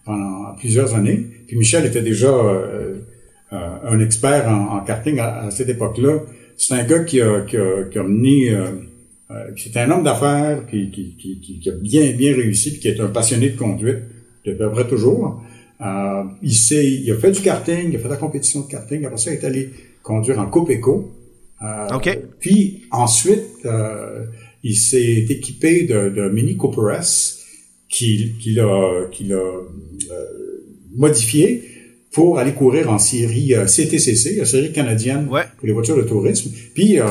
pendant 0.04 0.54
plusieurs 0.58 0.94
années. 0.94 1.26
Puis 1.46 1.56
Michel 1.56 1.86
était 1.86 2.02
déjà 2.02 2.26
euh, 2.28 3.00
un 3.52 4.00
expert 4.00 4.48
en, 4.48 4.80
karting 4.80 5.18
à, 5.18 5.50
cette 5.50 5.68
époque-là. 5.68 6.20
C'est 6.56 6.74
un 6.74 6.84
gars 6.84 7.04
qui 7.04 7.20
a, 7.20 7.42
qui 7.42 7.56
a, 7.56 7.84
qui 7.84 7.98
a 7.98 8.02
mené... 8.02 8.50
Euh, 8.50 8.70
c'est 9.56 9.76
un 9.78 9.90
homme 9.90 10.02
d'affaires 10.02 10.66
qui, 10.66 10.90
qui, 10.90 11.16
qui, 11.16 11.58
qui, 11.58 11.70
a 11.70 11.72
bien 11.72 12.12
bien 12.12 12.34
réussi, 12.34 12.78
qui 12.78 12.88
est 12.88 13.00
un 13.00 13.08
passionné 13.08 13.50
de 13.50 13.56
conduite, 13.56 14.00
de 14.44 14.52
peu 14.52 14.70
près 14.70 14.86
toujours. 14.86 15.42
Euh, 15.80 16.24
il, 16.42 16.54
s'est, 16.54 16.84
il 16.84 17.10
a 17.10 17.16
fait 17.16 17.32
du 17.32 17.40
karting, 17.40 17.90
il 17.90 17.96
a 17.96 17.98
fait 17.98 18.08
la 18.08 18.16
compétition 18.16 18.60
de 18.60 18.66
karting. 18.66 19.04
Après 19.04 19.18
ça, 19.18 19.32
il 19.32 19.38
est 19.38 19.44
allé 19.44 19.70
conduire 20.02 20.38
en 20.38 20.46
Coupe 20.46 20.70
Eco. 20.70 21.12
Euh, 21.62 21.96
OK. 21.96 22.18
Puis 22.40 22.82
ensuite, 22.90 23.64
euh, 23.64 24.26
il 24.62 24.76
s'est 24.76 25.26
équipé 25.28 25.84
de, 25.84 26.10
de 26.10 26.28
Mini 26.28 26.56
Cooper 26.56 26.94
S 26.98 27.40
qu'il 27.88 28.38
qui 28.38 28.58
a, 28.60 29.06
qu'il 29.10 29.32
a 29.32 29.60
modifié 30.94 31.62
pour 32.12 32.38
aller 32.38 32.52
courir 32.52 32.90
en 32.90 32.98
série 32.98 33.54
CTCC, 33.66 34.36
la 34.36 34.44
série 34.44 34.72
canadienne 34.72 35.26
pour 35.26 35.66
les 35.66 35.72
voitures 35.72 35.96
de 35.96 36.02
tourisme. 36.02 36.50
Puis 36.74 36.98
euh, 36.98 37.04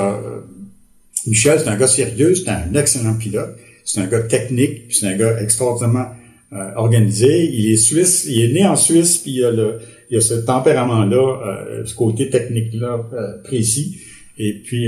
Michel, 1.27 1.59
c'est 1.59 1.69
un 1.69 1.77
gars 1.77 1.87
sérieux, 1.87 2.35
c'est 2.35 2.49
un 2.49 2.73
excellent 2.73 3.15
pilote, 3.15 3.57
c'est 3.83 4.01
un 4.01 4.07
gars 4.07 4.21
technique, 4.21 4.85
c'est 4.89 5.07
un 5.07 5.17
gars 5.17 5.41
extraordinairement 5.41 6.07
euh, 6.53 6.71
organisé. 6.75 7.49
Il 7.51 7.71
est 7.71 7.77
suisse, 7.77 8.25
il 8.27 8.41
est 8.43 8.53
né 8.53 8.65
en 8.65 8.75
Suisse, 8.75 9.19
puis 9.19 9.31
il 9.31 9.43
a, 9.45 9.51
le, 9.51 9.79
il 10.09 10.17
a 10.17 10.21
ce 10.21 10.33
tempérament-là, 10.33 11.39
euh, 11.45 11.85
ce 11.85 11.95
côté 11.95 12.29
technique-là 12.29 13.05
euh, 13.13 13.41
précis. 13.43 13.99
Et 14.37 14.53
puis, 14.53 14.87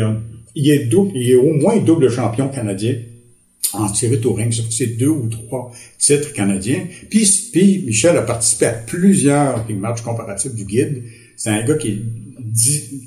il 0.55 0.69
est 0.69 0.85
double, 0.85 1.11
il 1.15 1.29
est 1.31 1.35
au 1.35 1.53
moins 1.53 1.77
double 1.77 2.09
champion 2.09 2.47
canadien 2.47 2.95
en 3.73 3.87
touring 4.21 4.51
sur 4.51 4.71
ces 4.71 4.87
deux 4.87 5.09
ou 5.09 5.27
trois 5.27 5.71
titres 5.97 6.33
canadiens. 6.33 6.85
Puis, 7.09 7.49
puis 7.51 7.83
Michel 7.85 8.17
a 8.17 8.21
participé 8.21 8.67
à 8.67 8.73
plusieurs 8.73 9.65
matchs 9.69 10.01
comparatifs 10.01 10.53
du 10.53 10.65
guide. 10.65 11.03
C'est 11.35 11.49
un 11.49 11.63
gars 11.65 11.75
qui 11.75 11.87
est 11.89 12.01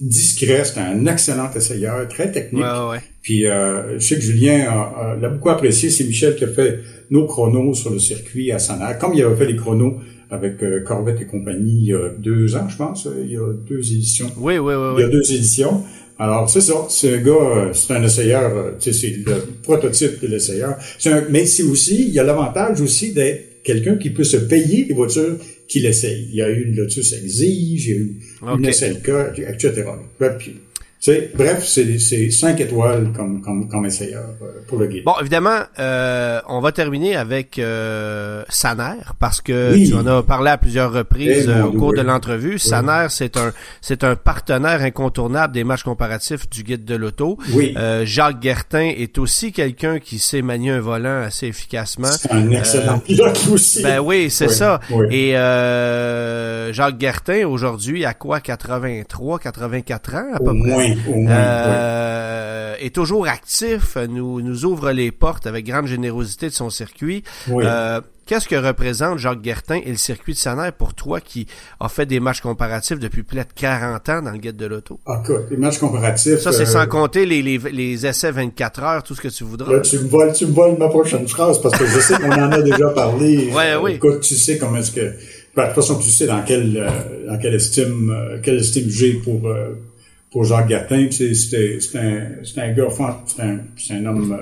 discret, 0.00 0.64
c'est 0.64 0.81
un 0.81 1.07
excellent 1.07 1.50
essayeur, 1.55 2.07
très 2.09 2.31
technique. 2.33 2.64
Ouais, 2.64 2.90
ouais. 2.90 2.98
Puis 3.22 3.46
euh, 3.46 3.98
je 3.98 4.07
sais 4.07 4.16
que 4.16 4.22
Julien 4.22 5.16
l'a 5.20 5.29
beaucoup 5.29 5.50
apprécié. 5.50 5.90
C'est 5.90 6.05
Michel 6.05 6.37
qui 6.37 6.44
a 6.44 6.48
fait 6.48 6.81
nos 7.11 7.26
chronos 7.26 7.74
sur 7.74 7.90
le 7.90 7.98
circuit 7.98 8.50
à 8.52 8.59
Sanac, 8.59 8.98
comme 8.98 9.14
il 9.14 9.22
avait 9.22 9.37
fait 9.37 9.46
les 9.46 9.57
chronos 9.57 10.00
avec 10.31 10.62
euh, 10.62 10.83
Corvette 10.85 11.20
et 11.20 11.26
compagnie 11.26 11.79
il 11.79 11.87
y 11.87 11.94
a 11.94 12.09
deux 12.18 12.57
ans, 12.57 12.68
je 12.68 12.76
pense. 12.76 13.09
Il 13.22 13.31
y 13.31 13.37
a 13.37 13.52
deux 13.68 13.79
éditions. 13.79 14.31
Oui, 14.37 14.59
oui, 14.59 14.74
oui. 14.74 14.94
Il 14.96 15.00
y 15.00 15.05
a 15.05 15.09
deux 15.09 15.33
éditions. 15.33 15.85
Alors, 16.18 16.48
c'est 16.48 16.61
ça. 16.61 16.87
C'est 16.88 17.14
un 17.14 17.18
gars, 17.18 17.33
euh, 17.33 17.72
c'est 17.74 17.92
un 17.92 18.02
essayeur, 18.02 18.57
euh, 18.57 18.70
c'est 18.81 19.16
le 19.26 19.42
prototype 19.62 20.20
de 20.22 20.29
l'essayeur. 20.29 20.76
Mais 21.31 21.46
c'est 21.46 21.62
aussi, 21.62 22.07
il 22.09 22.14
y 22.14 22.18
a 22.18 22.22
l'avantage 22.22 22.81
aussi 22.81 23.12
d'être 23.12 23.62
quelqu'un 23.62 23.96
qui 23.96 24.11
peut 24.11 24.24
se 24.24 24.37
payer 24.37 24.87
les 24.88 24.94
voitures 24.94 25.37
qu'il 25.68 25.85
essaye. 25.85 26.29
Il 26.31 26.37
y 26.37 26.42
a 26.42 26.48
eu 26.48 26.64
une 26.64 26.76
Lotus 26.76 27.12
Exige, 27.12 27.87
il 27.87 27.90
y 27.90 27.92
a 27.92 27.96
eu 27.96 28.59
une 28.59 28.72
SLK, 28.72 29.11
etc 29.38 29.85
bref, 31.34 31.64
c'est 31.66 32.30
cinq 32.30 32.60
étoiles 32.60 33.12
comme, 33.14 33.40
comme, 33.40 33.68
comme 33.68 33.86
essayeur 33.86 34.24
euh, 34.42 34.60
pour 34.66 34.78
le 34.78 34.86
guide. 34.86 35.04
Bon, 35.04 35.14
évidemment, 35.20 35.60
euh, 35.78 36.40
on 36.48 36.60
va 36.60 36.72
terminer 36.72 37.16
avec 37.16 37.58
euh, 37.58 38.42
Saner 38.48 38.94
parce 39.18 39.40
que 39.40 39.74
tu 39.86 39.94
en 39.94 40.06
as 40.06 40.22
parlé 40.22 40.50
à 40.50 40.58
plusieurs 40.58 40.92
reprises 40.92 41.50
eh, 41.54 41.62
au 41.62 41.72
cours 41.72 41.92
de 41.92 42.00
l'entrevue. 42.00 42.58
Saner, 42.58 43.06
c'est 43.10 43.36
un 43.36 43.52
c'est 43.80 44.04
un 44.04 44.16
partenaire 44.16 44.82
incontournable 44.82 45.54
des 45.54 45.64
matchs 45.64 45.82
comparatifs 45.82 46.48
du 46.50 46.62
guide 46.62 46.84
de 46.84 46.96
l'auto. 46.96 47.38
Oui. 47.52 47.74
Jacques 48.04 48.40
Guertin 48.40 48.92
est 48.96 49.18
aussi 49.18 49.52
quelqu'un 49.52 49.98
qui 49.98 50.18
sait 50.18 50.42
manier 50.42 50.70
un 50.70 50.80
volant 50.80 51.22
assez 51.22 51.46
efficacement. 51.46 52.08
C'est 52.08 52.32
un 52.32 52.50
excellent 52.50 52.98
pilote 52.98 53.38
aussi. 53.50 53.82
Ben 53.82 54.00
oui, 54.00 54.30
c'est 54.30 54.48
ça. 54.48 54.80
Et 55.10 55.32
Jacques 56.72 56.98
Guertin 56.98 57.46
aujourd'hui 57.46 58.04
a 58.04 58.14
quoi 58.14 58.40
83, 58.40 59.38
84 59.38 60.14
ans 60.14 60.26
à 60.34 60.38
peu 60.38 60.58
près? 60.58 60.95
Euh, 61.09 62.74
est 62.80 62.94
toujours 62.94 63.26
actif, 63.26 63.96
nous, 64.09 64.40
nous 64.40 64.64
ouvre 64.64 64.92
les 64.92 65.11
portes 65.11 65.46
avec 65.46 65.66
grande 65.66 65.87
générosité 65.87 66.48
de 66.48 66.54
son 66.54 66.70
circuit. 66.70 67.22
Euh, 67.50 68.00
qu'est-ce 68.26 68.48
que 68.48 68.56
représente 68.56 69.18
Jacques 69.18 69.40
Guertin 69.40 69.80
et 69.85 69.90
le 69.90 69.96
circuit 69.96 70.35
de 70.35 70.38
Saner 70.38 70.70
pour 70.76 70.94
toi 70.94 71.20
qui 71.20 71.46
a 71.80 71.88
fait 71.88 72.06
des 72.06 72.20
matchs 72.20 72.40
comparatifs 72.40 72.98
depuis 72.98 73.22
plus 73.22 73.38
de 73.38 73.44
40 73.54 74.09
ans 74.09 74.22
dans 74.22 74.30
le 74.30 74.38
guide 74.38 74.56
de 74.56 74.66
l'auto? 74.66 75.00
Ah, 75.06 75.22
les 75.50 75.56
matchs 75.56 75.78
comparatifs. 75.78 76.40
Ça, 76.40 76.52
c'est 76.52 76.62
euh, 76.62 76.66
sans 76.66 76.87
compter 76.87 77.26
les, 77.26 77.42
les, 77.42 77.59
les, 77.59 78.06
essais 78.06 78.30
24 78.30 78.82
heures, 78.82 79.02
tout 79.02 79.14
ce 79.14 79.20
que 79.20 79.28
tu 79.28 79.44
voudras. 79.44 79.80
tu 79.80 79.98
me 79.98 80.09
voles, 80.09 80.32
tu 80.32 80.46
me 80.46 80.52
voles 80.52 80.76
ma 80.78 80.88
prochaine 80.88 81.26
phrase 81.28 81.61
parce 81.61 81.78
que 81.78 81.87
je 81.87 82.00
sais 82.00 82.14
qu'on 82.14 82.32
en 82.32 82.52
a 82.52 82.62
déjà 82.62 82.90
parlé. 82.90 83.50
ouais, 83.54 83.76
oui. 83.76 83.92
Écoute, 83.94 84.20
tu 84.20 84.35
sais 84.35 84.59
comment 84.59 84.78
est-ce 84.78 84.92
que, 84.92 85.12
ben, 85.54 85.62
de 85.62 85.66
toute 85.68 85.76
façon, 85.76 85.98
tu 85.98 86.11
sais 86.11 86.26
dans 86.26 86.42
quelle, 86.42 86.92
dans 87.26 87.38
quelle 87.38 87.54
estime, 87.54 88.40
quelle 88.42 88.56
estime 88.56 88.88
j'ai 88.88 89.14
pour, 89.14 89.48
pour 90.30 90.44
Jacques 90.44 90.68
Gattin, 90.68 91.08
c'est 91.10 91.96
un, 91.96 92.62
un 92.62 92.72
gars, 92.72 92.88
c'est 93.26 93.42
un, 93.42 93.60
un 93.90 94.06
homme 94.06 94.36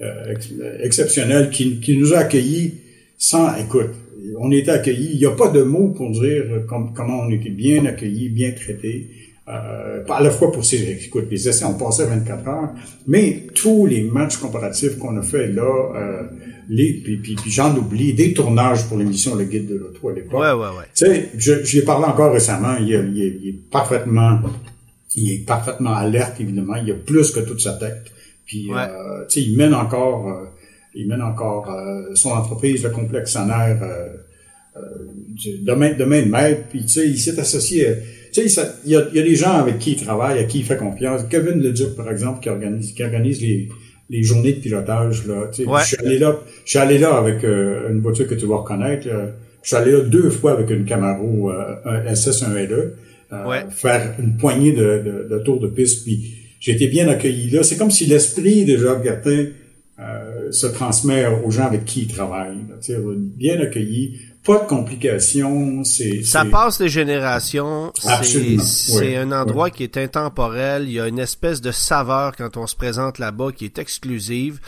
euh, 0.00 0.34
euh, 0.60 0.78
exceptionnel 0.82 1.50
qui, 1.50 1.80
qui 1.80 1.96
nous 1.96 2.12
a 2.12 2.18
accueillis 2.18 2.74
sans, 3.16 3.54
écoute, 3.56 3.90
on 4.38 4.50
était 4.50 4.72
accueillis, 4.72 5.10
il 5.12 5.18
n'y 5.18 5.26
a 5.26 5.30
pas 5.30 5.48
de 5.48 5.62
mots 5.62 5.88
pour 5.88 6.10
dire 6.10 6.64
comment 6.66 7.20
on 7.20 7.30
était 7.30 7.50
bien 7.50 7.84
accueillis, 7.86 8.28
bien 8.28 8.50
traités. 8.50 9.08
Euh, 9.48 10.04
à 10.08 10.22
la 10.22 10.30
fois 10.30 10.52
pour 10.52 10.64
ces 10.64 10.82
écoute, 11.04 11.26
les 11.30 11.48
essais 11.48 11.64
ont 11.64 11.74
passé 11.74 12.04
24 12.04 12.48
heures, 12.48 12.70
mais 13.06 13.46
tous 13.54 13.86
les 13.86 14.02
matchs 14.02 14.36
comparatifs 14.36 14.98
qu'on 14.98 15.16
a 15.16 15.22
fait 15.22 15.48
là, 15.48 15.92
euh, 15.96 16.22
les, 16.68 16.94
puis, 16.94 17.16
puis, 17.18 17.36
j'en 17.46 17.76
oublie, 17.76 18.12
des 18.12 18.32
tournages 18.32 18.84
pour 18.86 18.98
l'émission 18.98 19.34
Le 19.34 19.44
Guide 19.44 19.68
de 19.68 19.76
l'Auto 19.76 20.08
à 20.08 20.12
l'époque. 20.12 20.40
Ouais, 20.40 20.52
ouais, 20.52 20.78
ouais. 20.78 20.84
Tu 20.94 21.06
sais, 21.06 21.64
j'y 21.64 21.82
parlé 21.82 22.06
encore 22.06 22.32
récemment, 22.32 22.76
il 22.80 22.88
il 22.88 23.48
est 23.48 23.70
parfaitement 23.70 24.38
il 25.14 25.32
est 25.32 25.46
parfaitement 25.46 25.94
alerte, 25.94 26.40
évidemment. 26.40 26.76
Il 26.76 26.90
a 26.90 26.94
plus 26.94 27.30
que 27.30 27.40
toute 27.40 27.60
sa 27.60 27.74
tête. 27.74 28.04
Puis, 28.46 28.70
euh, 28.72 29.24
tu 29.28 29.40
sais, 29.40 29.46
il 29.46 29.56
mène 29.56 29.74
encore, 29.74 30.28
euh, 30.28 30.46
il 30.94 31.06
mène 31.08 31.22
encore 31.22 31.70
euh, 31.70 32.14
son 32.14 32.30
entreprise, 32.30 32.82
le 32.82 32.90
complexe 32.90 33.32
sanaire, 33.32 33.78
euh, 33.82 34.08
euh, 34.76 34.80
demain, 35.62 35.92
demain 35.98 36.22
de 36.22 36.28
maître. 36.28 36.62
Puis, 36.70 36.82
tu 36.82 36.88
sais, 36.88 37.06
il 37.06 37.18
s'est 37.18 37.38
associé. 37.38 37.88
Euh, 37.88 37.94
tu 38.32 38.48
sais, 38.48 38.62
il, 38.84 38.92
y 38.92 38.96
a, 38.96 39.02
des 39.02 39.34
gens 39.34 39.52
avec 39.52 39.78
qui 39.78 39.92
il 39.92 40.02
travaille, 40.02 40.38
à 40.38 40.44
qui 40.44 40.60
il 40.60 40.64
fait 40.64 40.76
confiance. 40.78 41.22
Kevin 41.28 41.60
Leduc, 41.60 41.94
par 41.96 42.10
exemple, 42.10 42.40
qui 42.40 42.48
organise, 42.48 42.92
qui 42.92 43.04
organise 43.04 43.40
les, 43.42 43.68
les 44.08 44.22
journées 44.22 44.54
de 44.54 44.60
pilotage. 44.60 45.26
Là, 45.26 45.48
tu 45.52 45.64
sais. 45.64 45.70
Je 45.80 45.86
suis 45.86 45.96
allé 45.98 46.18
là, 46.18 46.38
je 46.64 46.70
suis 46.70 46.78
allé 46.78 46.98
là 46.98 47.14
avec 47.14 47.42
une 47.42 48.00
voiture 48.00 48.26
que 48.26 48.34
tu 48.34 48.46
vas 48.46 48.56
reconnaître. 48.56 49.06
Je 49.62 49.68
suis 49.68 49.76
allé 49.76 49.92
là 49.92 50.00
deux 50.00 50.30
fois 50.30 50.52
avec 50.52 50.70
une 50.70 50.86
Camaro 50.86 51.52
SS1LE. 51.84 52.92
Euh, 53.32 53.70
faire 53.70 54.14
une 54.18 54.36
poignée 54.36 54.72
de, 54.72 55.26
de 55.30 55.38
tours 55.38 55.58
de 55.58 55.68
piste. 55.68 56.04
Puis 56.04 56.34
j'ai 56.60 56.72
été 56.72 56.86
bien 56.86 57.08
accueilli 57.08 57.48
là. 57.50 57.62
C'est 57.62 57.76
comme 57.78 57.90
si 57.90 58.04
l'esprit 58.04 58.64
de 58.64 58.76
Jacques 58.76 59.02
Gatin 59.02 59.46
euh, 59.98 60.52
se 60.52 60.66
transmet 60.66 61.26
aux 61.26 61.50
gens 61.50 61.64
avec 61.64 61.84
qui 61.86 62.02
il 62.02 62.08
travaille. 62.08 62.58
Bien 63.36 63.58
accueilli, 63.60 64.18
pas 64.44 64.58
de 64.58 64.66
complications. 64.66 65.82
Ça 66.24 66.44
passe 66.44 66.80
les 66.80 66.88
générations. 66.88 67.92
C'est 68.60 69.16
un 69.16 69.32
endroit 69.32 69.70
qui 69.70 69.82
est 69.84 69.96
intemporel. 69.96 70.84
Il 70.84 70.92
y 70.92 71.00
a 71.00 71.08
une 71.08 71.18
espèce 71.18 71.60
de 71.60 71.72
saveur 71.72 72.36
quand 72.36 72.56
on 72.56 72.66
se 72.66 72.76
présente 72.76 73.18
là-bas 73.18 73.52
qui 73.52 73.64
est 73.64 73.78
exclusive. 73.78 74.60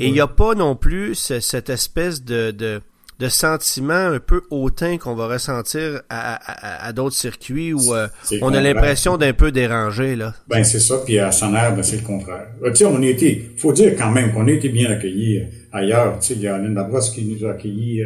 Et 0.00 0.06
il 0.08 0.12
n'y 0.12 0.20
a 0.20 0.26
pas 0.26 0.54
non 0.54 0.74
plus 0.74 1.14
cette 1.14 1.70
espèce 1.70 2.24
de 2.24 2.80
de 3.18 3.28
sentiment 3.28 3.94
un 3.94 4.20
peu 4.20 4.42
hautain 4.50 4.98
qu'on 4.98 5.14
va 5.14 5.26
ressentir 5.26 6.02
à, 6.10 6.86
à, 6.86 6.92
d'autres 6.92 7.16
circuits 7.16 7.72
où 7.72 7.94
euh, 7.94 8.08
on 8.42 8.52
a 8.52 8.60
l'impression 8.60 9.16
d'un 9.16 9.32
peu 9.32 9.52
dérangé 9.52 10.16
là. 10.16 10.34
Ben 10.48 10.62
c'est 10.64 10.80
ça, 10.80 10.98
puis 11.04 11.18
à 11.18 11.32
Sonner, 11.32 11.70
ben, 11.74 11.82
c'est 11.82 11.96
le 11.96 12.02
contraire. 12.02 12.48
Euh, 12.62 12.70
tu 12.70 12.76
sais, 12.76 12.84
on 12.84 13.02
a 13.02 13.06
été, 13.06 13.52
faut 13.56 13.72
dire 13.72 13.94
quand 13.96 14.10
même 14.10 14.32
qu'on 14.32 14.46
a 14.46 14.50
été 14.50 14.68
bien 14.68 14.90
accueillis 14.90 15.38
euh, 15.38 15.44
ailleurs. 15.72 16.18
Tu 16.20 16.28
sais, 16.28 16.34
il 16.34 16.42
y 16.42 16.46
a 16.46 16.56
Alain 16.56 16.74
Labrosse 16.74 17.10
qui 17.10 17.24
nous 17.24 17.46
a 17.46 17.52
accueillis 17.52 18.04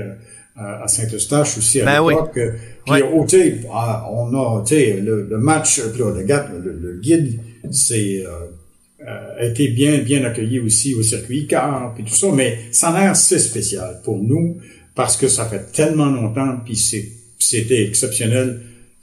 à 0.57 0.87
Saint-Eustache 0.87 1.59
aussi 1.59 1.81
à 1.81 1.87
ben 1.87 2.07
l'époque. 2.07 2.33
Puis 2.35 3.03
oh, 3.03 3.27
ah, 3.73 4.07
on 4.13 4.35
a, 4.35 4.63
tu 4.63 4.77
sais, 4.77 5.01
le, 5.01 5.27
match, 5.39 5.81
le, 5.81 6.23
le, 6.23 6.79
le, 6.81 7.01
guide, 7.01 7.41
c'est 7.73 8.25
a 9.07 9.45
été 9.45 9.69
bien 9.69 9.99
bien 9.99 10.23
accueilli 10.25 10.61
aussi 10.61 10.95
au 10.95 11.03
circuit 11.03 11.47
car 11.47 11.95
puis 11.95 12.05
tout 12.05 12.15
ça, 12.15 12.29
mais 12.35 12.59
ça 12.71 12.91
a 12.91 13.01
l'air 13.01 13.17
c'est 13.17 13.39
spécial 13.39 14.01
pour 14.05 14.23
nous 14.23 14.59
parce 14.95 15.17
que 15.17 15.29
ça 15.29 15.47
fait 15.47 15.73
tellement 15.73 16.07
longtemps, 16.07 16.59
puis 16.65 16.77
c'était 17.39 17.85
exceptionnel 17.85 18.61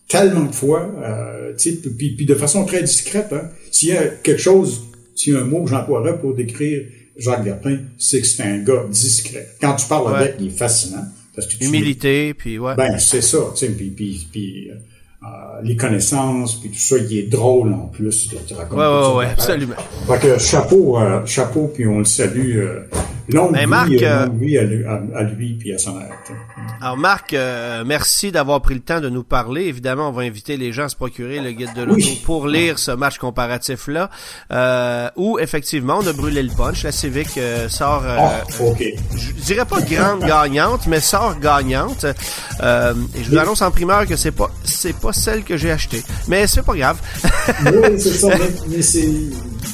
tellement 0.08 0.46
de 0.46 0.56
fois, 0.56 0.90
euh, 1.04 1.54
puis, 1.98 2.16
puis 2.16 2.26
de 2.26 2.36
façon 2.36 2.66
très 2.66 2.82
discrète. 2.82 3.32
Hein. 3.32 3.50
S'il 3.72 3.90
y 3.90 3.98
a 3.98 4.06
quelque 4.08 4.42
chose, 4.42 4.84
s'il 5.16 5.34
y 5.34 5.36
a 5.36 5.42
un 5.42 5.46
mot 5.46 5.64
que 5.64 5.70
j'emploierais 5.70 6.20
pour 6.20 6.34
décrire 6.34 6.84
Jacques 7.18 7.44
Bertin, 7.44 7.80
c'est 7.98 8.22
que 8.22 8.28
c'est 8.28 8.44
un 8.44 8.60
gars 8.60 8.86
discret. 8.90 9.48
Quand 9.60 9.76
tu 9.76 9.88
parles 9.88 10.16
avec, 10.16 10.36
il 10.40 10.48
est 10.48 10.58
fascinant. 10.58 11.06
Parce 11.36 11.48
que 11.48 11.64
Humilité, 11.64 12.34
puis 12.34 12.58
ouais. 12.58 12.76
Ben, 12.76 12.98
c'est 12.98 13.22
ça, 13.22 13.38
tu 13.54 13.66
sais, 13.66 13.72
puis, 13.72 13.90
puis, 13.90 14.28
puis 14.32 14.70
euh, 14.72 15.28
les 15.62 15.76
connaissances, 15.76 16.60
puis 16.60 16.70
tout 16.70 16.80
ça, 16.80 16.98
il 16.98 17.16
est 17.16 17.30
drôle 17.30 17.74
en 17.74 17.88
plus. 17.88 18.30
Tu 18.48 18.54
racontes 18.56 18.80
ouais, 18.80 18.86
ouais, 18.86 19.18
ouais, 19.18 19.32
absolument. 19.32 19.76
Fait 20.08 20.20
que 20.20 20.40
chapeau, 20.40 21.00
euh, 21.00 21.24
chapeau, 21.26 21.72
puis 21.74 21.86
on 21.86 22.00
le 22.00 22.06
salue. 22.06 22.60
Euh, 23.30 23.36
longue, 23.36 23.54
ben, 23.54 23.86
vie, 23.86 23.98
euh, 24.04 24.26
longue 24.26 24.40
vie 24.40 24.58
à, 24.58 24.64
lui, 24.64 24.86
à, 24.86 25.24
lui 25.24 25.54
puis 25.54 25.74
à 25.74 25.78
son 25.78 26.00
aide. 26.00 26.08
Alors 26.82 26.98
Marc, 26.98 27.34
euh, 27.34 27.84
merci 27.86 28.32
d'avoir 28.32 28.62
pris 28.62 28.76
le 28.76 28.80
temps 28.82 29.02
de 29.02 29.10
nous 29.10 29.24
parler. 29.24 29.64
Évidemment, 29.64 30.10
on 30.10 30.12
va 30.12 30.24
inviter 30.24 30.56
les 30.58 30.72
gens 30.72 30.86
à 30.86 30.90
se 30.90 30.96
procurer 30.96 31.40
le 31.40 31.52
guide 31.52 31.74
de 31.76 31.84
l'auto 31.84 32.08
pour 32.24 32.48
lire 32.48 32.80
ce 32.80 32.92
match 32.92 33.18
comparatif-là, 33.18 34.10
euh, 34.52 35.10
où 35.16 35.40
effectivement 35.40 36.00
on 36.02 36.08
a 36.08 36.14
brûlé 36.14 36.42
le 36.42 36.52
punch. 36.56 36.84
La 36.84 36.92
Civic 36.92 37.40
sort, 37.68 38.04
oh, 38.60 38.74
je 39.16 39.32
dirais 39.44 39.66
pas 39.66 39.82
grande 39.82 40.22
gagnante, 40.22 40.88
mais 40.88 41.02
sort 41.02 41.40
gagnante. 41.40 42.06
et 42.06 43.24
je 43.24 43.30
vous 43.30 43.38
annonce 43.38 43.62
en 43.62 43.72
primeur 43.72 44.06
que 44.06 44.16
c'est 44.16 44.32
pas 44.32 44.50
c'est 44.64 44.98
pas 44.98 45.14
celle 45.14 45.44
que 45.44 45.58
j'ai 45.58 45.72
achetée, 45.72 46.04
mais 46.28 46.48
c'est 46.48 46.64
pas 46.64 46.76
grave. 46.76 46.98
oui, 47.66 48.00
c'est 48.00 48.14
ça, 48.14 48.30
mais, 48.70 48.82
c'est 48.82 49.10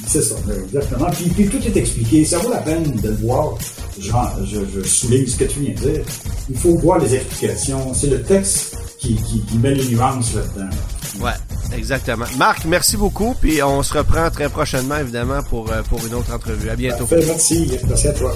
c'est 0.08 0.22
ça, 0.22 0.36
exactement. 0.64 1.10
Puis, 1.12 1.30
puis, 1.30 1.48
tout 1.48 1.66
est 1.66 1.78
expliqué. 1.78 2.26
Ça 2.26 2.38
vaut 2.40 2.52
la 2.52 2.62
peine 2.62 2.84
de 2.84 3.10
le 3.10 3.16
voir. 3.16 3.58
Genre, 4.00 4.32
je, 4.44 4.60
je, 4.74 4.88
souligne 4.88 5.28
ce 5.28 5.38
que 5.38 5.46
tu 5.46 5.60
viens 5.62 5.74
de 5.74 5.80
dire. 5.80 6.06
Il 6.50 6.58
faut 6.58 6.78
voir 6.78 7.00
les 7.00 7.16
explications. 7.16 7.94
C'est 7.94 8.08
le 8.08 8.22
texte 8.22 8.78
qui, 9.00 9.16
qui, 9.16 9.42
qui 9.42 9.58
met 9.58 9.74
les 9.74 9.86
nuances 9.86 10.34
là-dedans. 10.36 10.76
Ouais, 11.22 11.78
exactement. 11.78 12.26
Marc, 12.38 12.66
merci 12.66 12.98
beaucoup. 12.98 13.36
Puis 13.40 13.62
on 13.64 13.84
se 13.84 13.98
reprend 13.98 14.30
très 14.30 14.50
prochainement, 14.50 14.98
évidemment, 14.98 15.42
pour, 15.44 15.72
euh, 15.72 15.82
pour 15.84 16.06
une 16.06 16.14
autre 16.16 16.34
entrevue. 16.34 16.70
À 16.70 16.76
bientôt. 16.76 17.08
merci. 17.12 17.72
Merci 17.88 18.08
à 18.08 18.14
toi. 18.14 18.34